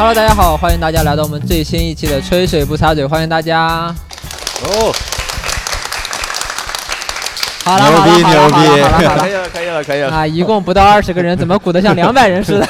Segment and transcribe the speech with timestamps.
[0.00, 3.94] Hello，大家好，欢迎大家来到我们最新一期的吹水不擦嘴，欢迎大家。
[4.62, 4.90] 哦，
[7.62, 10.08] 好了，好了，牛逼好了，好了，可以了，可以了，可以了。
[10.08, 12.66] 啊，一共不到二十个人，怎么鼓得像两百人似的？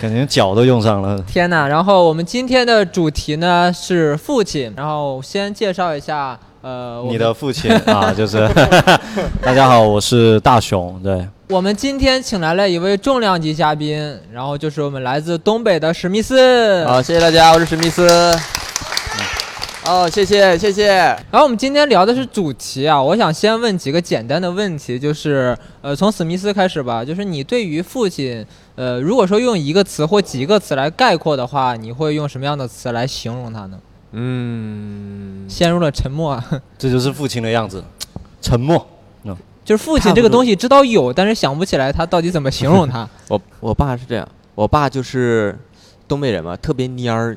[0.00, 1.20] 感觉脚都用上了。
[1.26, 1.66] 天哪！
[1.66, 8.48] 然后我们今天的主题呢是父亲，然后先介绍一下，呃，你的父亲啊，就是
[9.42, 11.00] 大家好，我是大熊。
[11.02, 13.98] 对，我们今天请来了一位重量级嘉宾，
[14.30, 16.84] 然后就是我们来自东北的史密斯。
[16.84, 18.06] 好，谢谢大家，我是史密斯。
[19.86, 20.88] 哦，谢谢，谢谢。
[21.30, 33.78] 然后我们今天聊的是主题啊，我想先问几个简单的问题，就是呃，从史密斯开始吧，就是你对于父亲，呃，如果说用一个词或几个词来概括的话，你会用什么样的词来形容他呢？
[34.12, 36.44] 嗯，陷入了沉默啊，
[36.76, 37.82] 这就是父亲的样子，
[38.42, 38.86] 沉默。
[39.68, 43.06] 就是父亲这个东西知道有，但是想不起来他到底怎么形容他。
[43.28, 45.54] 我我爸是这样，我爸就是
[46.08, 47.36] 东北人嘛，特别蔫儿，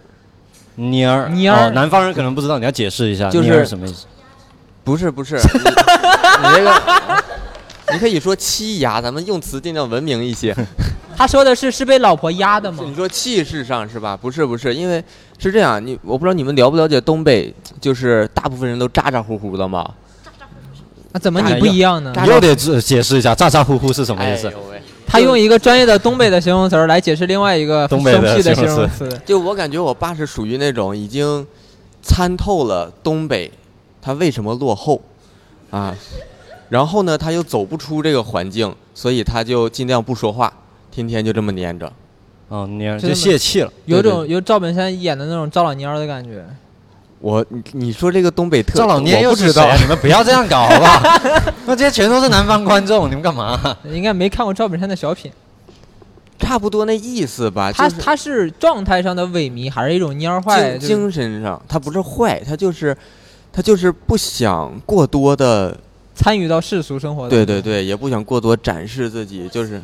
[0.77, 4.05] 蔫儿，蔫儿哦南方人可能不知道，你要解释一下，就是蔫儿什么意思？
[4.85, 6.81] 不是不是， 你你这个，
[7.91, 10.55] 你可以说欺压，咱们用词尽量文明一些。
[11.17, 12.81] 他说的是是被老婆压的吗？
[12.87, 14.15] 你说气势上是吧？
[14.15, 15.03] 不是不是，因为
[15.37, 19.85] 是这样，你我不知道你们了不了解东北，就是大部分人都咋咋呼呼的嘛。
[21.13, 22.11] 那怎么你不一样呢？
[22.15, 24.81] 渣又得解解释一下，咋咋呼呼是什么意思哎？
[25.05, 29.21] 他用一个专业的东北的形容词儿来解释另外一个东北的生僻的形形容容词。
[29.25, 31.45] 就我感觉我爸是属于那种已经
[32.01, 33.51] 参透了东北
[34.01, 35.01] 他为什么落后
[35.69, 35.93] 啊，
[36.69, 40.53] 然后呢他又走不出这个环境，所以他就尽量不说话，
[40.89, 41.91] 天天就这么黏着。
[42.47, 43.73] 哦，蔫儿就泄气了。
[43.85, 46.45] 有种有赵本山演的那种赵老蔫儿的感觉。
[47.21, 49.73] 我你你说这个东北特赵老蔫我不知道？
[49.77, 51.21] 你们不要这样搞好不好？
[51.67, 53.59] 那这些全都是南方观众，你们干嘛？
[53.85, 55.31] 应该没看过赵本山的小品。
[56.39, 57.71] 差不多那意思吧。
[57.71, 60.75] 他就是他是状态上的萎靡，还是一种蔫坏？
[60.79, 62.97] 精神上，他不是坏，他就是
[63.53, 65.77] 他就是不想过多的，
[66.15, 67.29] 参与到世俗生活。
[67.29, 67.61] 对对。
[67.61, 69.79] 对，也不想过多展示自己，就是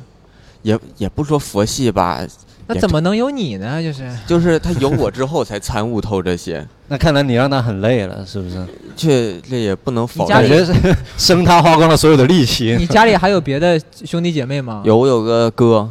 [0.64, 2.26] 也也不说佛系吧，
[2.68, 3.82] 那怎么能有你呢？
[3.82, 8.66] 就是 就是他有我之后才参悟透这些， 那看来你让他很累了，是不是？
[8.96, 10.66] 却这也不能否你家里认。
[10.66, 12.76] 感觉是 生他花光了所有的力气。
[12.78, 14.82] 你家里还有别的兄弟姐妹吗？。
[14.86, 15.90] 有我有个哥，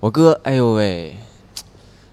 [0.00, 1.16] 我哥，哎呦喂，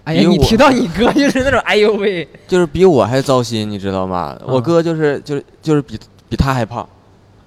[0.04, 4.36] 哎呀，你提到你哥就是那种哎呦喂，就是比我还糟心，你知道吗？
[4.46, 5.98] 我哥就是就是就是比
[6.28, 6.86] 比他还胖，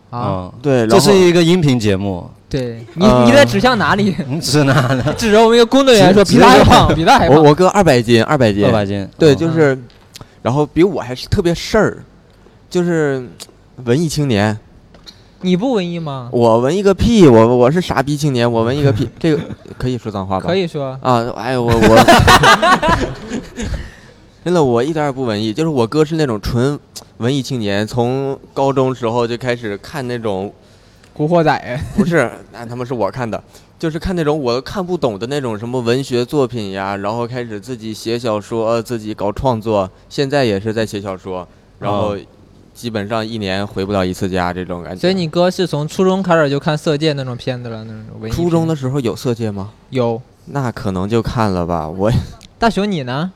[0.09, 4.15] 啊，嗯，对，这是一个音频节目，对你呃你在指向哪里？
[4.27, 5.03] 嗯是哪呢？
[5.17, 7.37] 指着我们一个工作人员说指比他还胖，比他还胖。
[7.37, 9.07] 我我哥二百斤，二百斤二，百斤。
[9.17, 9.77] 对，哦就是，
[10.41, 11.97] 然后比我还是特别事儿，
[12.69, 13.27] 就是
[13.83, 14.57] 文艺青年。
[15.41, 16.29] 你不文艺吗？
[16.31, 17.27] 我文艺个屁！
[17.27, 19.07] 我我是傻逼青年，我文艺个屁！
[19.19, 19.39] 这个
[19.77, 20.47] 可以说脏话吧？
[20.47, 21.29] 可以说，啊！
[21.35, 21.97] 哎呦，我我
[24.43, 26.79] 真的我一点也不文艺，就是我哥是那种纯
[27.17, 30.51] 文艺青年，从高中时候就开始看那种，
[31.17, 31.79] 古惑仔。
[31.97, 33.43] 不是，那他妈是我看的，
[33.79, 41.47] 就是看那种我看不懂的那种什么文学作品呀，然后开始自己写小说，自己搞创作，现在也是在写小说，
[41.79, 42.19] 然后哦
[42.75, 44.99] 基本上一年回不了一次家这种感觉。
[45.01, 48.35] 所以你哥是从初中开始就看《色戒》那种片子了，那种文艺。
[48.35, 49.71] 初中的时候有色戒吗？
[49.89, 50.21] 有。
[50.49, 52.11] 那可能就看了吧，我
[52.59, 53.31] 大熊你呢？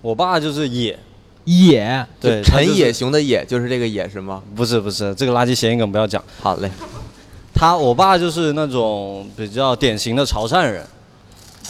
[0.00, 0.98] 我爸就是野，
[1.44, 2.06] 野。
[2.18, 4.42] 对，陈野熊的野就是这个野是吗？
[4.56, 6.24] 不是不是，这个垃圾谐音梗不要讲。
[6.40, 6.70] 好嘞，
[7.64, 10.84] 他我爸就是那种比较典型的潮汕人，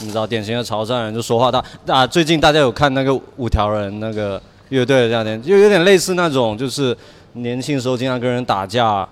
[0.00, 2.04] 你知道典型的潮汕人就说话大啊。
[2.04, 6.96] 最近大家有看那个五条人那个乐队的这样的，就有点类似那种，就是
[7.34, 9.08] 年轻时候经常跟人打架，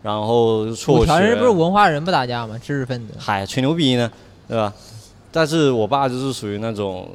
[0.00, 1.00] 然后辍学。
[1.00, 2.56] 五条人不是文化人不打架吗？
[2.56, 3.12] 知识分子。
[3.18, 4.10] 嗨，吹牛逼呢，
[4.48, 4.72] 对吧？
[5.30, 7.10] 但是我爸就是属于那种，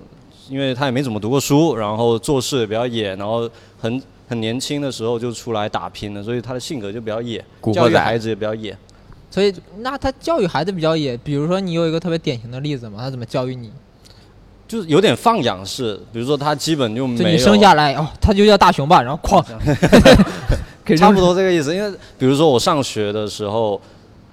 [0.48, 3.50] 因为他也没怎么读过书，然后做事也比较野，然后
[3.80, 4.00] 很
[4.30, 8.78] 很年轻的时候就出来打拼了，所以他的性格就比较野，教育孩子也比较野。
[9.30, 11.18] 所以，那他教育孩子比较野。
[11.18, 13.00] 比如说，你有一个特别典型的例子嘛？
[13.00, 13.72] 他怎么教育你？
[14.68, 19.42] 就是有点放养式，比如说他基本就没有，就你生下来哦，他就叫大熊吧，然后哐
[20.98, 21.76] 差不多这个意思。
[21.76, 23.80] 因为比如说我上学的时候，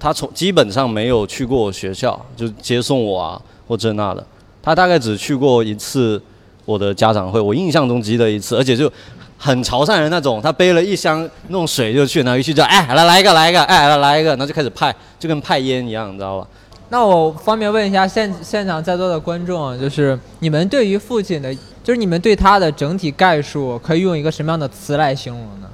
[0.00, 4.26] 他从基本上没有去过我学校，就接送我啊或这那的。
[4.62, 6.20] 他大概只去过一次
[6.64, 8.90] 我的家长会，我印象中记得一次，而且就
[9.38, 16.46] 很潮汕人那种，他背了一箱那种水就去，然后一去就哎来来一个来一个哎来来一个，然后就开始派，就跟派烟一样，你知道吧？
[16.90, 21.52] 那我方便问一下现现场在座的观众啊，就是你们对于父亲的，
[21.82, 25.68] 就是你们对他的整体概述，可以用一个什么样的词来形容呢？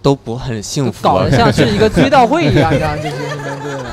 [0.00, 1.30] 都不很幸福、啊搞得。
[1.30, 3.84] 像是一个追悼会一样，这样就是你们对的。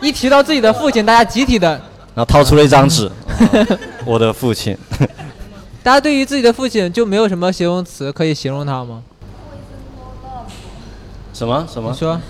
[0.00, 1.68] 一提到自己的父亲，大家集体的
[2.14, 3.10] 然后掏出了一张纸，
[4.04, 4.76] 我的父亲。
[5.86, 9.04] 大家对于自己的父亲就没有什么形容词可以形容他吗？
[11.32, 11.92] 什么什么？
[11.92, 12.20] 你说。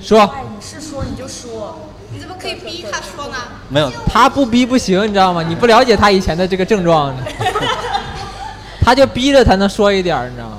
[0.00, 0.20] 说。
[0.22, 1.78] 哎，你是说你就说，
[2.12, 3.36] 你怎么可以逼他说呢？
[3.68, 5.44] 没有，他不逼不行，你知道吗？
[5.44, 7.14] 你不了解他以前的这个症状，
[8.82, 10.58] 他就逼着才能说一点儿，你知道吗？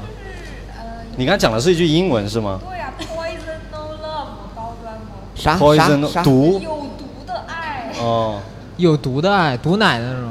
[1.18, 5.12] 你刚讲的是一句英文是吗对呀，Poison no love，高端吗？
[5.36, 7.92] 啥？Poison 啥毒有毒的爱。
[8.00, 8.40] 哦，
[8.78, 10.30] 有毒的爱，毒奶的那种。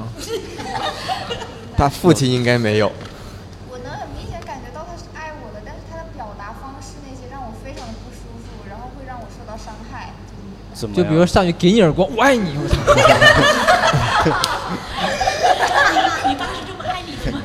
[1.76, 2.90] 他父亲应该没有。
[3.68, 10.12] 我能很明显感觉到他是爱我的，但是他的表达方式那些让我非常的不舒服，然后会让我受到伤害。
[10.72, 12.76] 怎么就比如上去给你耳光，我爱你，我操！
[16.26, 17.38] 你爸是这么爱你的吗？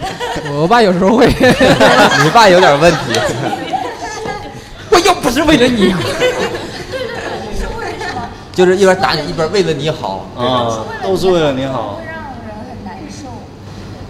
[0.62, 2.98] 我爸有时候会，你爸有点问题。
[4.92, 5.94] 我又不是为了你。
[8.54, 10.26] 就是一边打你一边为了你好。
[10.38, 12.06] 啊，都是为了你好会。
[12.06, 12.16] 让
[12.46, 13.28] 人很难受。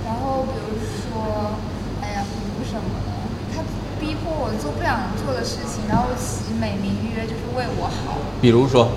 [0.05, 1.53] 然后比如说，
[2.01, 3.11] 哎呀，比如什么呢？
[3.55, 3.61] 他
[3.99, 8.17] 逼迫我做不想做的事情，然后其美名曰就是为我好。
[8.41, 8.89] 比如说，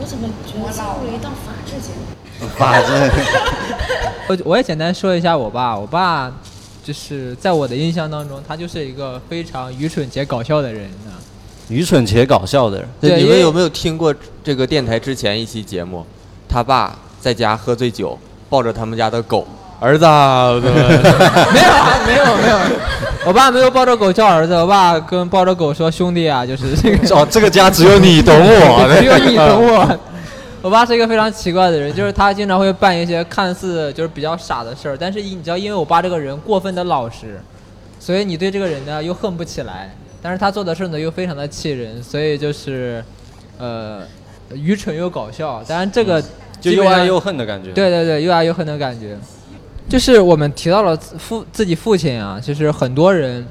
[0.00, 2.48] 我怎么觉得进入了一档法制节目？
[2.56, 3.10] 法制。
[4.26, 6.32] 我我也简单说一下我爸，我爸
[6.82, 11.14] 就是在我的印象当中，他就是一个非常愚蠢且搞笑的人啊。
[11.74, 12.88] 愚蠢且搞笑的人。
[13.00, 16.06] 对你们有没有听过这个电台之前一期节目？
[16.48, 18.16] 他爸在家喝醉酒，
[18.48, 19.44] 抱着他们家的狗，
[19.80, 20.04] 儿子
[20.62, 22.58] 没有啊，没有没有，
[23.26, 26.98] 我爸没有抱着狗叫儿子，我爸跟抱着狗说兄弟啊，就是这个。
[27.16, 29.98] 哦，这个家只有你懂我，只有你懂我。
[30.62, 37.40] 我爸是一个非常奇怪的人，就是他经常会办一些看似就是比较傻的事儿，但是你知道，因为我爸这个人过分的老实，
[37.98, 39.94] 所以你对这个人呢又恨不起来，
[40.24, 43.04] 但是他做的事呢又非常的气人，所以就是，
[43.58, 44.00] 呃，
[44.54, 45.62] 愚蠢又搞笑。
[45.68, 46.24] 当然这个
[46.62, 47.72] 就又爱又恨的感觉。
[47.72, 49.18] 对对对，又爱又恨的感觉。
[49.86, 53.46] 就是我们提到了父自己父亲啊，其实很多人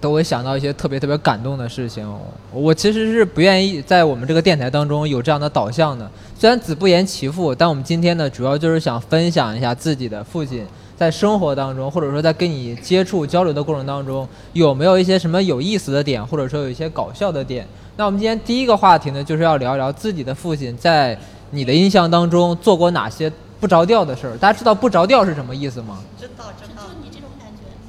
[0.00, 2.10] 都会想到一些特别特别感动的事情。
[2.54, 6.10] 我其实是不愿意在我们这个电台当中有这样的导向的。
[6.38, 10.64] 虽然子不言其父，但我们今天呢，主要就是想分享一下自己的父亲
[11.00, 17.66] 在生活当中，或者说在跟你接触交流的过程当中，有没有一些什么有意思的点，或者说有一些搞笑的点。
[17.96, 21.18] 那我们今天第一个话题呢，就是要聊一聊自己的父亲在
[21.52, 24.36] 你的印象当中做过哪些不着调的事儿。
[24.36, 26.00] 大家知道不着调是什么意思吗？
[26.20, 26.82] 知道知道。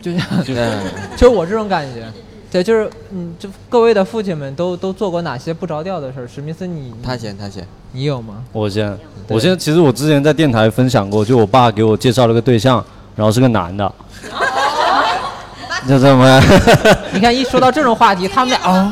[0.02, 1.12] 就你这种感觉。
[1.12, 2.07] 就就是我这种感觉，
[2.50, 6.25] 对，就是嗯，就各位的父亲们都都做过哪些不着调的事儿？
[6.25, 7.68] 史密斯你，他先，他先。
[7.92, 8.42] 你有吗？
[8.54, 8.98] 我先，
[9.28, 12.81] 我先，其实我之前在电台分享过，就我爸给我介绍了个对象，
[13.21, 13.94] 然后是个男的，
[15.88, 16.41] 就这么，
[17.13, 18.91] 你看一说到这种话题，他们俩哦，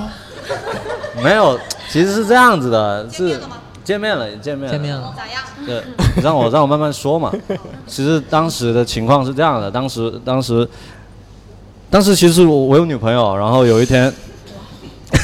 [1.24, 1.60] 没有，
[1.90, 3.40] 其实是这样子的，是
[3.84, 5.42] 见面了吗见面了，见面了，见面了，咋样？
[5.66, 5.84] 对，
[6.22, 7.32] 让我让我慢慢说嘛。
[7.88, 10.70] 其实当时的情况是这样的，当时当时
[11.90, 14.14] 当时其实我我有女朋友，然后有一天，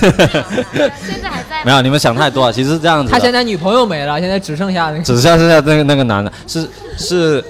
[0.02, 0.12] 现
[1.22, 3.12] 在还在没有，你们想太多了，其实是这样子。
[3.12, 5.04] 他现在女朋友没了，现在只剩下那个。
[5.04, 6.68] 只剩下剩下那个那个男的，是
[6.98, 7.46] 是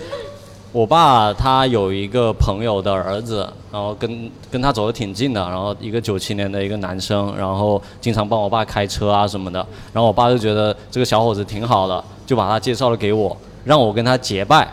[0.76, 14.68] 我爸他有一个朋友的儿子，然后跟跟他走的挺近的，然后一个九七年的一个男生，然后经常帮我爸开车啊什么的，然后我爸就觉得这个小伙子挺好的，就把他介绍了给我，让我跟他结拜，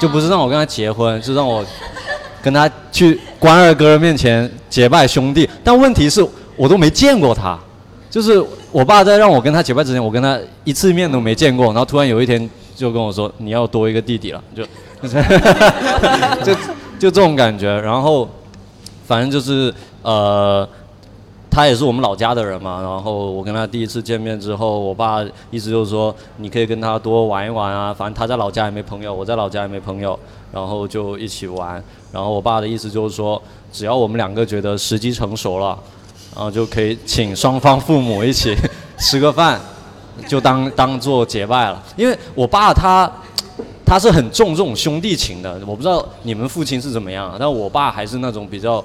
[0.00, 1.64] 就不是让我跟他结婚，是让我
[2.42, 6.26] 跟他去关二哥面前结拜兄弟，但问题是
[6.56, 7.56] 我都没见过他。
[8.10, 14.64] 就是我爸在让我跟他结拜之前，我跟他一次面都没见过，然后突然有一天就跟我说你要多一个弟弟了，就
[16.44, 16.54] 就
[16.98, 17.68] 就这种感觉。
[17.80, 18.28] 然后
[19.06, 20.68] 反正就是呃，
[21.50, 22.82] 他也是我们老家的人嘛。
[22.82, 30.18] 然后我跟他第一次见面之后，我爸意思就是说你可以跟他多玩一玩啊，反正他在老家也没朋友，我在老家也没朋友，
[30.52, 31.82] 然后就一起玩。
[32.12, 33.40] 然后我爸的意思就是说，
[33.72, 35.78] 只要我们两个觉得时机成熟了。
[36.36, 38.56] 然后就可以请双方父母一起
[38.98, 39.60] 吃个饭，
[40.26, 41.82] 就当当做结拜了。
[41.96, 43.10] 因为我爸他
[43.84, 48.82] 他是很重这种兄弟情的，我不知道你们父亲是怎么样，但我爸还是那种比较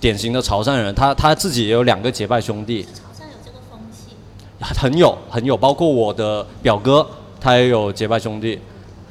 [0.00, 4.14] 典型的潮汕人，他他自己也有两个结拜兄弟，潮汕有这个风气。
[4.74, 7.06] 很有很有，包括我的表哥
[7.40, 8.58] 他也有结拜兄弟，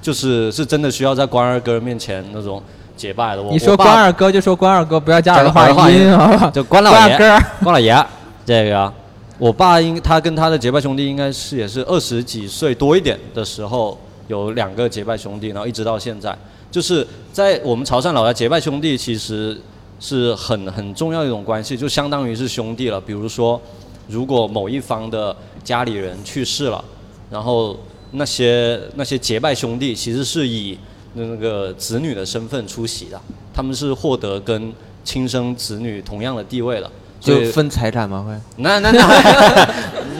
[0.02, 2.62] 就是是真的需要在关二哥面前那种
[2.96, 3.42] 结拜的。
[3.42, 6.10] 我你说关二哥就说关二哥，不要加儿儿化化音？
[6.54, 7.46] 就关老爷，关。
[7.64, 8.06] 关老爷，
[8.46, 8.94] 这个
[9.42, 16.38] 我爸应他跟他的结拜兄弟应该是也是二十几岁多一点的时候有两个结拜兄弟，然后一直到现在，
[16.70, 19.60] 就是在我们潮汕老家结拜兄弟其实
[20.00, 23.02] 是很很重要一种关系，就相当于是兄弟了。
[23.02, 23.60] 比如说
[24.08, 26.86] 如果某一方的家里人去世了，
[27.32, 27.76] 然后
[28.12, 30.78] 那些那些结拜兄弟其实是以
[31.16, 33.20] 那个子女的身份出席的，
[33.52, 34.72] 他们是获得跟
[35.04, 36.92] 亲生子女同样的地位了，
[37.22, 38.26] 就分财产吗？
[38.28, 38.34] 会？
[38.58, 39.68] 那那那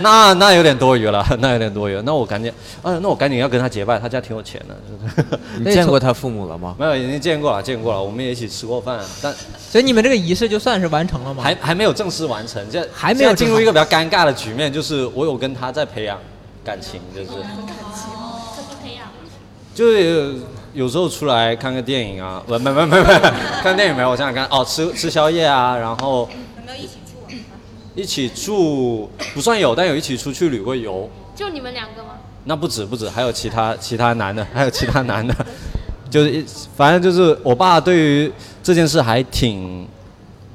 [0.02, 2.02] 那那有点多余了，那有点多余了。
[2.04, 2.52] 那我赶紧，
[2.84, 5.38] 啊，那我赶紧要跟他结拜，他家挺有钱的。
[5.58, 6.76] 你见过他父母了吗？
[6.78, 11.44] 没有，已经见过了，见过了，我们也一起吃过饭，但所以你们这个仪式就算是完成了吗？
[11.44, 16.20] 还还没有正式完成，这还没有进入一个比较尴尬的局面，就是我有跟他在培养
[16.64, 17.44] 感情，就是怎么
[18.84, 19.08] 培养？
[19.74, 20.36] 就是
[20.74, 23.20] 有时候出来看个电影啊，不，没没没没，
[23.64, 26.30] 看电影没有，我想想看，哦，吃吃宵夜啊，然后？
[27.96, 31.10] 一起住不算有，但有一起出去旅过游。
[31.36, 32.10] 就你们两个吗？
[32.46, 35.36] 那不止不止，还有其他其他男的，还 有其他男的，
[36.10, 36.46] 就是一
[36.76, 38.32] 反正就是我爸对于
[38.64, 39.88] 这件事还挺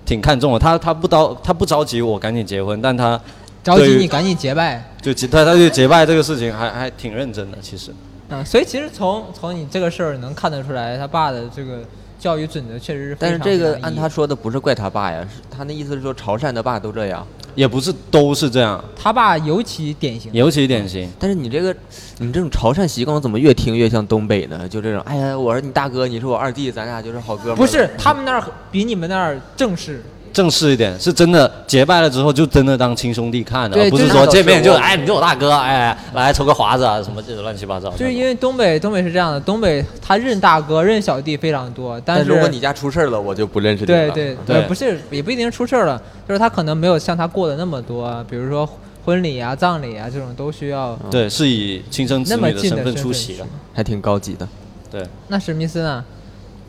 [0.05, 3.21] 挺看重的，他他不着他不着急我赶紧结婚，但他
[3.63, 4.93] 着急你赶紧结拜。
[5.03, 7.93] 就结他他对结拜这个事情还还挺认真的，其实。
[8.29, 11.79] 嗯，所以其实从从你这个事儿能看得出来，他爸的这个
[12.27, 13.39] 教育准则确实是但是。
[13.39, 17.25] 这个按他说的不是怪他爸呀，是他那意思是说潮汕的爸都这样。
[17.55, 20.33] 也不是都是这样，他爸尤其典型。
[20.35, 21.09] 尤其典型。
[21.21, 21.75] 但是你这个，
[22.19, 24.69] 你这种潮汕习惯，我怎么越听越像东北呢？
[24.69, 27.57] 就这种，哎呀，我是你大哥，你是我二弟，咱俩就是好哥们。
[27.57, 30.03] 不是，他们那儿比你们那儿正式。
[30.37, 37.91] 正式一点，是真的结拜了之后就真的当亲兄弟看的，对就是说见面就我哎你是我大哥，哎来抽个华子啊什么这种乱七八糟。
[37.93, 44.11] 就是因为东北，东北是这样的，东北他认大哥、认小弟非常多，但是如果你家出事儿了，我就不认识你了。
[44.11, 48.69] 对对对呃不是也不一定是出事儿了，就是他可能没有像他过的那么多，比如说
[49.07, 53.47] 婚礼啊、葬礼啊这种都需要对，是以亲生子女的身份近的身份出席的。
[53.73, 54.47] 还挺高级的。
[54.91, 56.05] 对，那史密斯呢？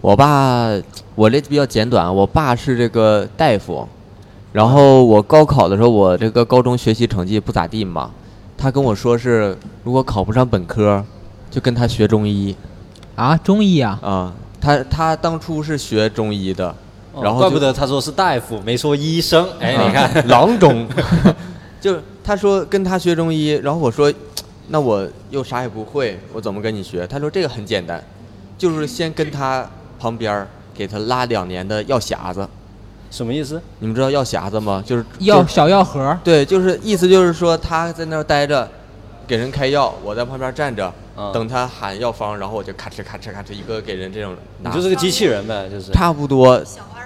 [0.01, 0.69] 我爸，
[1.15, 3.87] 我这比较简短，我爸是这个大夫，
[4.53, 8.11] 然后我高考的时候，我这个高中学习成绩不咋地嘛，
[8.57, 11.03] 他跟我说是如果考不上本科，
[11.49, 12.55] 就跟他学中医
[13.15, 14.33] 啊，中医啊，啊。
[14.59, 16.75] 他他当初是学中医的，
[17.21, 19.47] 然后哦怪不得他说是大夫，没说医生。
[19.59, 20.87] 哎，啊你看， 郎中，
[21.79, 24.11] 就他说跟他学中医，然后我说，
[24.69, 27.05] 那我又啥也不会，我怎么跟你学？
[27.05, 28.03] 他说这个很简单，
[28.57, 29.65] 就是先跟他
[29.99, 32.47] 旁边儿给他拉两年的药匣子。
[33.09, 33.61] 什么意思？
[33.79, 34.83] 你们知道药匣子吗？
[34.85, 38.69] 就是就是药小药盒，对，就是意思就是说他在那儿待着，
[39.25, 45.91] 给人开药，我在旁边站着，嗯等他喊药方，然后我就咔哧咔哧咔哧一个给人这种拿，你就是个机器人呗，就是。
[45.93, 47.05] 差不多，小二，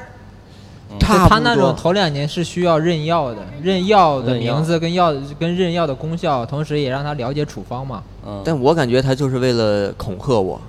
[0.99, 1.29] 差不多。
[1.29, 10.59] 他那种头两年是需要认药的，认药的名字跟药跟认药的功效，同时也让他了解处方嘛，嗯，但我感觉他就是为了恐吓我。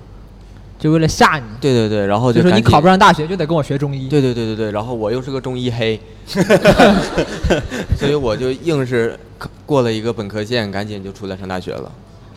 [0.83, 4.09] 就为了吓你，对对对，然后就说你考不上大学就得跟我学中医。
[4.09, 5.97] 对对对对对，然后我又是个中医黑，
[7.97, 9.17] 所以我就硬是
[9.65, 11.89] 过了一个本科线，赶紧就出来上大学了。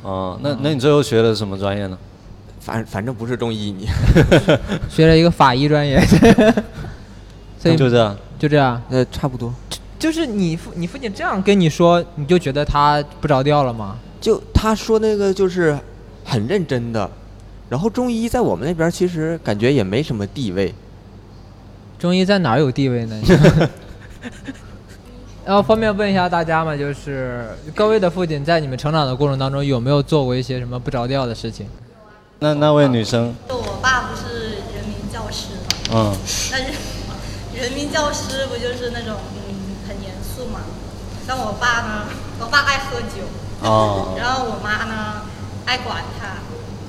[0.02, 1.98] 哦，那那你最后学的什么专业呢？
[2.60, 3.88] 反反正不是中医，你
[4.88, 6.00] 学了一个法医专业，
[7.58, 8.16] 所以就这样。
[8.38, 9.52] 就这样，呃差不多。
[9.98, 13.96] 就是你父你父亲这样跟你说，你就觉得他不着调了吗？
[14.20, 15.76] 就他说那个就是
[16.24, 17.10] 很认真的，
[17.68, 20.74] 然后中医在我们那边其实感觉也没什么地位。
[21.98, 23.20] 中医在哪儿有地位呢？
[25.44, 31.66] 然后方便问一下大家嘛，就是各位的父亲在你们成长的过程当中有没有做过一些什么不着调的事情？
[32.40, 35.54] 那那位女生，就我爸不是人民教师
[35.90, 36.16] 嘛，嗯，
[36.50, 36.66] 但是
[37.58, 39.14] 人民教师不就是那种
[39.48, 39.54] 嗯
[39.88, 40.60] 很严肃嘛？
[41.26, 42.04] 但我爸呢，
[42.40, 43.22] 我爸爱喝酒，
[43.62, 45.22] 哦，然后我妈呢
[45.64, 46.26] 爱管他，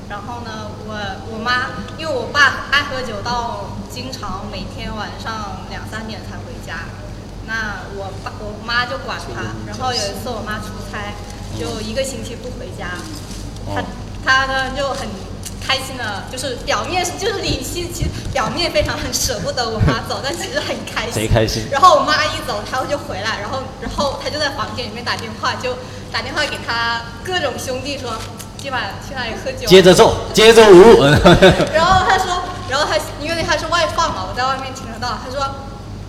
[0.09, 0.95] 然后呢我
[1.31, 6.85] 我妈因为我爸爱喝酒到经常每天晚上两三点才回家，
[7.45, 11.13] 那我爸我妈就管他，然后有一次我妈出差，
[11.59, 12.99] 就一个星期不回家，
[13.73, 13.83] 他
[14.23, 15.07] 他呢就很
[15.59, 21.13] 开心的，就是表面是就是理性，其实表面非常很舍不得我妈走，但其实很开心。
[21.13, 21.67] 贼开心。
[21.71, 25.75] 然后我妈一走，他就回来，然后然后他就在房间里面打电话，就
[26.11, 28.13] 打电话给他各种兄弟说，
[28.57, 29.69] 今晚去哪里喝酒啊？
[29.69, 31.03] 接着奏， 接着舞。
[31.73, 35.45] 然后他说，然后他因为他是外放嘛，我在外面听得到，他说。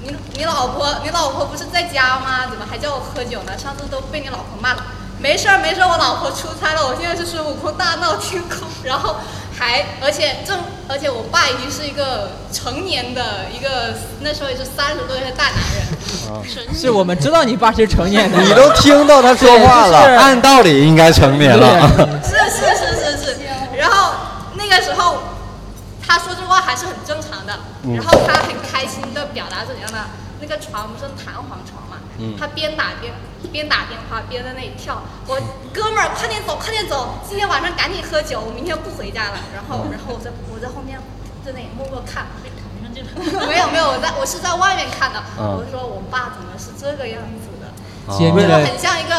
[0.00, 2.46] 你你老婆你老婆不是在家吗？
[2.48, 3.58] 怎么还叫我喝酒呢？
[3.58, 4.82] 上次都被你老婆骂了。
[5.18, 9.16] 没事儿没事儿，我老婆出差了，我现在是孙悟空大闹天宫，然后
[9.58, 21.88] 还而且正而且我爸已经是一个成年的一个那时候也是三十多岁的大男人， 是我们知道你爸是成年的，你都听到他说话了，就是按道理应该成年了。
[22.22, 23.36] 是是是是是，
[23.76, 24.12] 然后
[24.54, 25.18] 那个时候
[26.06, 27.58] 他说这话还是很正常的，
[27.96, 30.06] 然后他很开心的表达怎样呢？
[30.40, 32.36] 那个床不是弹簧床嘛，嗯。
[32.38, 33.12] 他边打边
[33.52, 35.02] 边打电话边在那里跳。
[35.26, 35.38] 我
[35.72, 39.38] 哥们儿快点走，快点走，今天晚上赶紧喝酒，我明天不回家了。
[39.54, 40.98] 然后 然后我在我在后面
[41.44, 43.46] 在那里默默看，被弹上去了。
[43.46, 45.22] 没有没有，我在我是在外面看的。
[45.38, 48.12] 嗯我就说我爸怎么是这个样子的？
[48.12, 49.14] 就揭秘了很像一个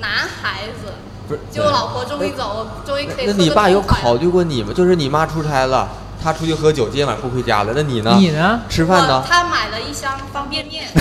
[0.00, 0.92] 男孩子。
[1.28, 3.26] 不是就我老婆终于走，我终于可以。
[3.26, 4.14] 那你爸有考？
[4.14, 4.72] 虑过你吗？
[4.74, 5.86] 就是你妈出差了，
[6.22, 8.16] 他出去喝酒，今天晚上不回家了，那你呢？
[8.18, 8.60] 你呢？
[8.68, 9.22] 吃饭呢？
[9.28, 10.84] 他买了一箱方便面，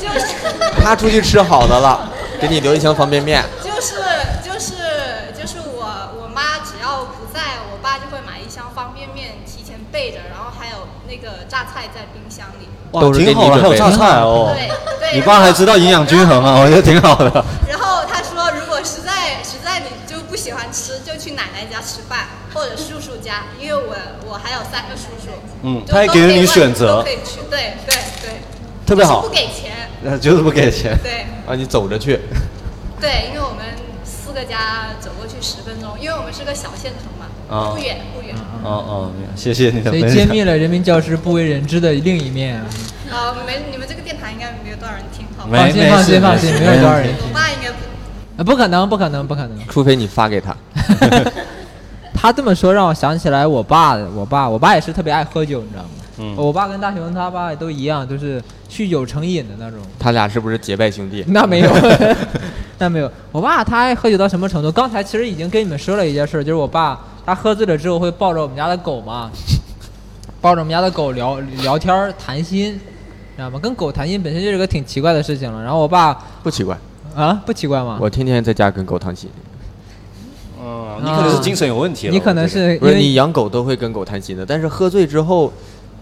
[0.00, 0.26] 就是
[0.82, 2.08] 他出去吃好的了，
[2.40, 3.44] 给你留一箱方便面。
[3.62, 3.94] 就是
[4.44, 4.74] 就是
[5.38, 5.84] 就是我
[6.20, 7.40] 我妈只要不在，
[7.72, 12.68] 我爸就会买一箱方便面提前备着，然后还有那个榨菜在冰箱里。
[12.92, 14.54] 哇挺好的，还有榨菜哦。
[14.54, 14.68] 对
[15.00, 15.14] 对。
[15.14, 17.44] 你爸还知道营养均衡啊，我觉得挺好的。
[25.66, 28.30] 嗯他还给了你选择都可以去，对对对。
[28.86, 30.96] 特别好不给钱， 那就是不给钱。
[31.02, 32.20] 对啊，你走着去。
[33.00, 33.66] 对，因为我们
[34.04, 38.34] 四个家走过去十分钟，因为我们是个小县城嘛，啊不远不远。
[38.62, 40.08] 哦哦，谢谢你的所以。
[40.14, 42.56] 揭秘了人民教师不为人知的另一面。
[43.10, 47.28] 啊， 没，你们这个电台应该没有多少人听，好放心放心放心，没有多少人听。
[47.28, 47.76] 我爸应该不。
[48.38, 49.58] 啊，不可能，不可能，不可能。
[49.68, 50.56] 除非你发给他。
[52.26, 55.88] 他这么说让我想起来我爸，我爸，我爸也是特别爱喝酒，你知道吗？
[56.18, 59.78] 嗯我爸跟大雄他爸都一样，都是酗酒成瘾的那种。
[59.96, 61.24] 他俩是不是结拜兄弟？
[61.28, 61.70] 那没有，
[62.78, 63.08] 那没有。
[63.30, 64.72] 我爸他爱喝酒到什么程度？
[64.72, 69.30] 刚才其实已经跟你们说了一件事，就是我爸他喝醉了之后会抱着我们家的狗嘛，
[70.42, 72.72] 抱着我们家的狗聊聊天谈心，
[73.36, 73.60] 知道吗？
[73.62, 75.62] 跟狗谈心本身就是个挺奇怪的事情了。
[75.62, 76.76] 然后我爸不奇怪，
[77.14, 77.98] 啊，不奇怪吗？
[78.00, 79.30] 我天天在家跟狗谈心。
[81.00, 82.12] 嗯，你可能是精神有问题了。
[82.12, 85.52] 你可能是不是你养狗都会跟狗谈心的，但是喝醉之后，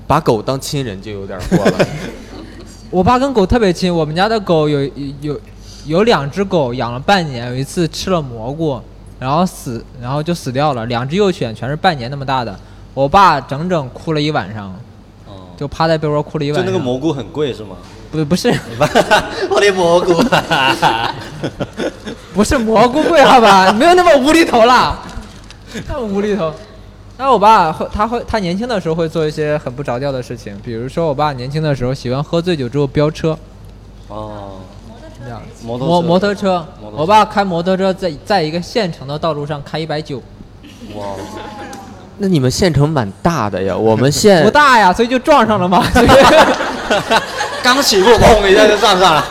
[0.07, 1.87] 把狗当亲人就有点过了。
[2.91, 4.89] 我爸跟狗特别亲，我们家的狗有
[5.21, 5.41] 有
[5.87, 8.80] 有两只狗养了半年，有一次吃了蘑菇，
[9.19, 10.87] 然后死，然后就死掉了。
[10.87, 12.57] 两只幼犬全是半年那么大的，
[12.95, 14.73] 我爸整整哭了一晚上，
[15.26, 16.67] 哦，就趴在被窝哭了一晚上。
[16.67, 17.76] 那个蘑菇很贵是吗？
[18.13, 18.49] 不不是
[19.50, 20.13] 我的蘑菇。
[22.35, 23.73] 不是蘑菇贵好吧？
[23.76, 24.99] 没有那么无厘头啦，
[25.89, 26.52] 那么无厘头。
[27.17, 33.39] 那我爸会，他会，他年轻的时候会做一些很不着调的事情，比如说我爸年轻的时候喜欢喝醉酒之后飙车，
[34.09, 34.57] 哦，
[35.63, 36.67] 摩托摩摩托车。
[36.80, 36.97] 摩托车。
[37.02, 40.21] 我爸开摩托车在在一个县城的道路上开一百九，
[40.97, 41.04] 哇，
[42.19, 45.85] 那你们县城蛮大的呀， 我们县不大呀，所以就撞上了嘛，
[47.63, 49.25] 刚起步砰一下就撞上了。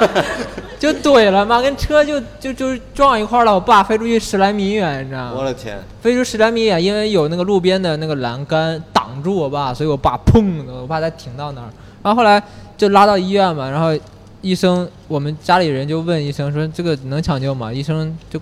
[0.83, 3.53] 就怼了嘛，跟车就就就撞一块儿了。
[3.53, 5.35] 我爸飞出去十来米远，你知道吗？
[5.37, 11.69] 我的天，飞出十来米远，因为有那个路边的那个栏杆挡住我爸，所以我爸砰，我爸才停到那儿。
[12.03, 12.43] 然后后来
[12.75, 13.97] 就拉到医院嘛，然后
[14.41, 17.71] 医生，我们家里人就问医生说这个能抢救吗？
[17.71, 18.37] 医生就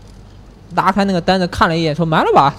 [0.74, 2.56] 拉开那个单子看了一眼，说埋了吧，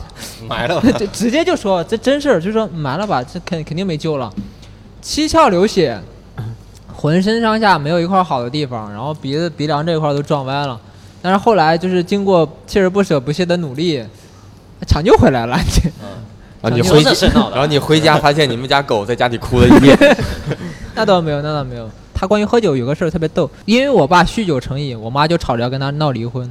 [0.48, 0.88] 埋了吧。
[0.92, 4.32] 就直接就说这真事儿，就说埋了吧，这肯肯定没救了，
[5.00, 6.00] 七窍流血，
[6.94, 10.78] 浑身上下没有一块好的地方，然后鼻子鼻梁这一块都撞歪了，
[11.20, 14.04] 但是后来就是经过锲而不舍不懈的努力，
[14.86, 15.56] 抢救回来了。
[15.56, 15.90] 抢 救
[16.62, 20.16] 然后你回是是闹的然后你回家发现你们家狗在家里哭了一夜。
[20.94, 21.90] 那倒没有，那倒没有。
[22.14, 26.48] 他关于喝酒有个事儿特别逗，因为我爸酗酒成瘾，我妈就吵着要跟他闹离婚。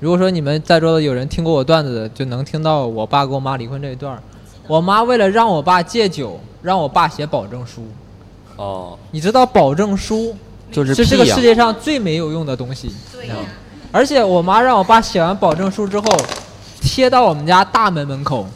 [0.00, 4.20] 如果说你们在座的有人听过我段子的，就能听到我爸跟我妈离婚这一段。
[4.66, 7.86] 我妈为了让我爸戒酒，让我爸写保证书。
[8.56, 10.34] 哦，你知道保证书
[10.70, 13.34] 就是是这个世界上最没有用的东西，对呀、
[13.92, 16.06] 而且我妈让我爸写完保证书之后，
[16.80, 18.46] 贴到我们家大门门口，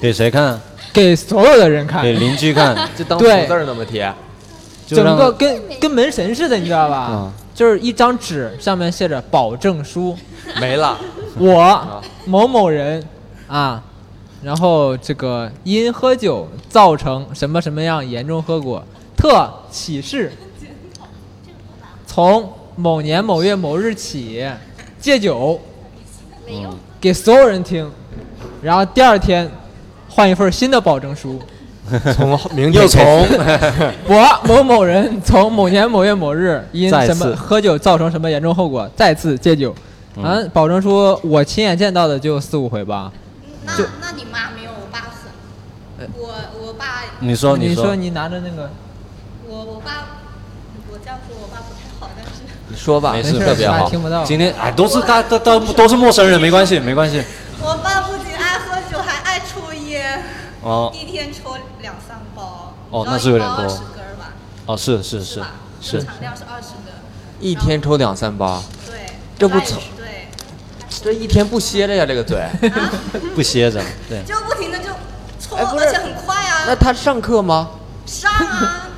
[0.00, 0.60] 给谁看？
[0.92, 4.12] 给所有的人看给，邻居看， 就当福对字儿那么贴。
[4.86, 6.96] 整个跟跟门神似的，你知道吧？
[6.96, 7.32] 啊。
[7.52, 10.16] 就是一张纸，上面写着保证书，
[10.58, 10.98] 没了。
[11.36, 13.04] 我某某人
[13.46, 13.82] 啊，
[14.42, 18.82] 然后这个因喝酒造成什么什么样严重后果，
[19.16, 20.32] 特启示，
[22.06, 24.48] 从某年某月某日起
[24.98, 25.60] 戒酒，
[27.00, 27.90] 给所有人听，
[28.62, 29.50] 然后第二天
[30.08, 31.38] 换一份新的保证书。
[32.14, 33.02] 从明天又从
[34.06, 39.74] 我某某人从某年某月某日因什么喝酒造成什么严重后果，再次戒酒。
[40.16, 43.12] 嗯，保证书我亲眼见到的就四五回吧。
[43.70, 46.10] 那就那你妈没有我爸狠。
[46.16, 46.34] 我
[46.66, 48.70] 我爸你说你说，你拿着那个，
[49.46, 50.06] 我我爸，
[50.90, 53.88] 我这样说我爸不太好，但是你说吧，没事特别好。
[53.88, 54.24] 听不到。
[54.24, 57.22] 今天哎，都是大都都都是陌生人，没关系没关系。
[57.60, 60.22] 我爸不仅爱喝酒，还爱抽烟，
[60.62, 62.74] 哦，一天抽两三包。
[62.90, 63.76] 哦，那是有点多二十。
[63.76, 64.32] 根吧，
[64.66, 65.50] 哦，是是是是吧？
[65.82, 66.94] 是市，场量是二十根，
[67.40, 69.00] 一天抽两三包，对，
[69.38, 69.76] 这不抽
[71.02, 72.38] 这一天不歇着呀，这个嘴。
[72.38, 72.50] 啊，
[73.34, 73.80] 不歇着。
[74.08, 74.84] 对，就不停的就
[75.40, 76.64] 冲，哎不是而且很快啊。
[76.66, 77.70] 那他上课吗？
[78.06, 78.88] 上啊！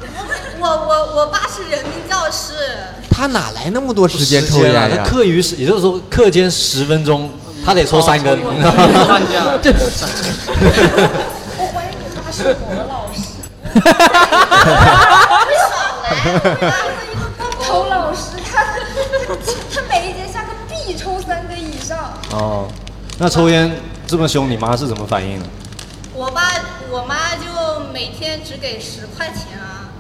[0.59, 2.55] 我我我爸是人民教师，
[3.11, 5.11] 他哪来那么多时间抽烟啊，呀他？
[5.11, 7.31] 课余时，也就是说课间十分钟，
[7.65, 8.39] 他得抽三根。
[8.43, 8.49] 我
[11.75, 13.19] 怀疑你爸是我的老师，
[15.69, 15.75] 少
[16.33, 16.73] 来。
[17.12, 17.12] 头
[22.33, 22.67] 哦，
[23.19, 23.71] 那抽烟
[24.07, 25.47] 这么凶，你妈是怎么反应的？
[26.15, 26.51] 我爸
[26.91, 29.93] 我妈就每天只给十块钱啊，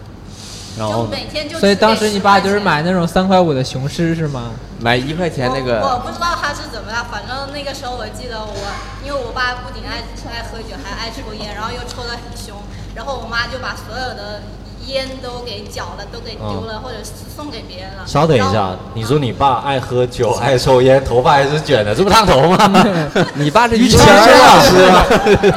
[0.79, 1.09] 然后呢？
[1.11, 1.61] 每天就只给10块钱。
[1.61, 4.53] 所以当时你爸就是买那种三块五的雄狮是吗？
[4.81, 8.57] 买一块钱那我我，不知道他是怎么样，反正那个时候我记得我，
[9.05, 12.57] 因为我爸不仅爱爱喝酒，还爱抽烟，然后又抽得很凶，
[12.95, 14.43] 然后我妈就把所有的
[14.87, 18.03] 烟都给缴了，都给丢了，或者是送给别人了。
[18.07, 22.87] 稍等一下，你说你爸爱喝酒、 爱抽烟，头发还是卷的，这不烫头吗？
[23.35, 25.55] 你爸是于谦老老师？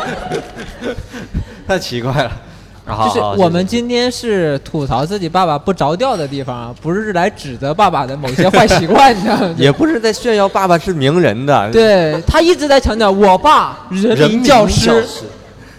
[1.68, 2.32] 太奇怪了。
[2.88, 9.52] 好就是我们今天是吐槽自己爸爸不着调的地方啊，不是来指责爸爸的某些坏习惯的。
[9.58, 11.72] 也不是在炫耀爸爸是名人的。
[11.72, 15.24] 对他一直在强调我爸人人民民教师师，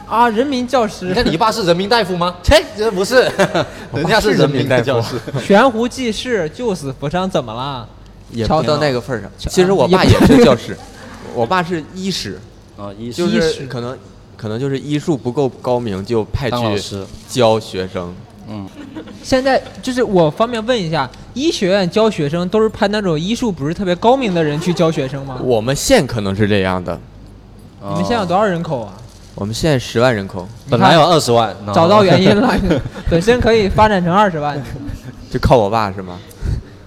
[0.06, 2.36] 啊，人民教师你，看你爸是人民大夫吗？
[2.42, 3.28] 切，这不是，
[3.92, 5.16] 人家是人民大教师。
[5.44, 7.88] 悬壶 济世，救死扶伤，怎么了？
[8.30, 9.30] 也不到那个份儿上。
[9.36, 10.76] 其实我爸也是教师，
[11.34, 12.40] 我爸是医师，
[12.76, 13.96] 啊，医就师是可能
[14.36, 16.56] 可能就是医术不够高明，就派去
[17.28, 18.14] 教学生。
[18.48, 18.68] 嗯，
[19.24, 25.40] 现在就是我方便问一下，医学院教学生都是派那种医术不是特别高明的人去教学生吗？
[25.42, 26.96] 我们县可能是这样的，
[27.88, 28.94] 你们县有多少人口啊？
[29.36, 32.52] 我们现在十万人口，本来有二十万，找到原因了，
[33.10, 34.60] 本身可以发展成二十万，
[35.30, 36.18] 就靠我爸是吗？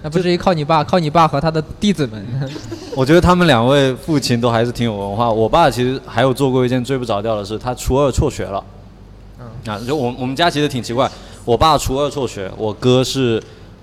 [0.02, 2.26] 那不至于靠你爸，靠你爸和他的弟子们。
[2.96, 5.30] 我觉得他们两位父亲都还是挺有文化。
[5.30, 8.62] 我爸其实还有做过一件最不着调的事，他初二辍学了。
[9.66, 11.08] 啊，就我我们家其实挺奇怪，
[11.44, 13.40] 我爸初二辍学，我哥是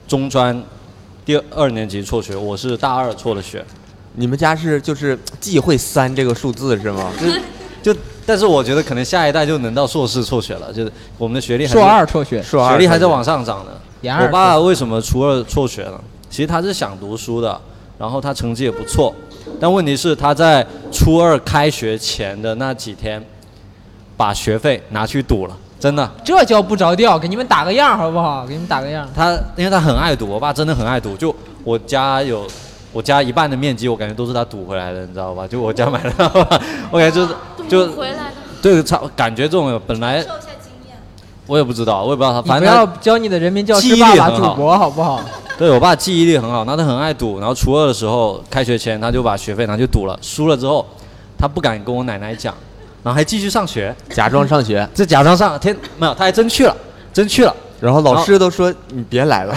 [0.10, 0.62] 中专
[1.24, 3.64] 第二年级辍学，我是大二辍的学。
[4.16, 7.10] 你们家是就是忌讳三这个数字是吗？
[7.82, 7.96] 就
[8.28, 13.72] 但是我觉得可能下一代就能到硕士辍学了，就是我们的学历还是硕二辍学，硕二学历还在往上涨呢。
[14.22, 16.00] 我爸为什么初二辍学了？
[16.30, 17.60] 其实他是想读书的，
[17.98, 19.16] 然后他成绩也不错，
[19.62, 23.24] 但问题是他在初二开学前的那几天，
[24.18, 26.12] 把学费拿去赌了，真的。
[26.26, 28.46] 这叫不着调，给你们打个样好不好？
[28.46, 29.08] 给你们打个样。
[29.16, 31.16] 他因为他很爱赌，我爸真的很爱赌。
[31.16, 32.46] 就我家有
[32.92, 35.48] 我家一半的面积，我感觉都是他赌回来的，你知道吧？
[35.48, 36.12] 就我家买的，
[36.92, 37.34] 我感觉就是
[37.68, 38.36] 就回来的。
[38.62, 40.98] 对，差感觉这种本来受一下经验。
[41.46, 45.22] 我也不知道，我也不知道他，你不反正他要教你的人民教记忆师爸爸力很好赌博好不好？
[45.58, 50.86] 对我爸记忆力很好，那他很爱赌，然后初二的时候开学前他就把学费拿去赌了，输了之后
[51.38, 52.54] 他不敢跟我奶奶讲，
[53.04, 56.76] 然后还继续上学，假装上学， 这假装上天没有，他还真去了，
[57.12, 59.56] 真去了，然后老师都说你别来了。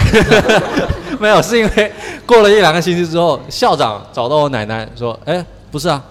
[1.19, 1.91] 没有，是因为
[2.25, 6.01] 过了一两个星期之后，校长找到我奶奶说，哎，不是啊，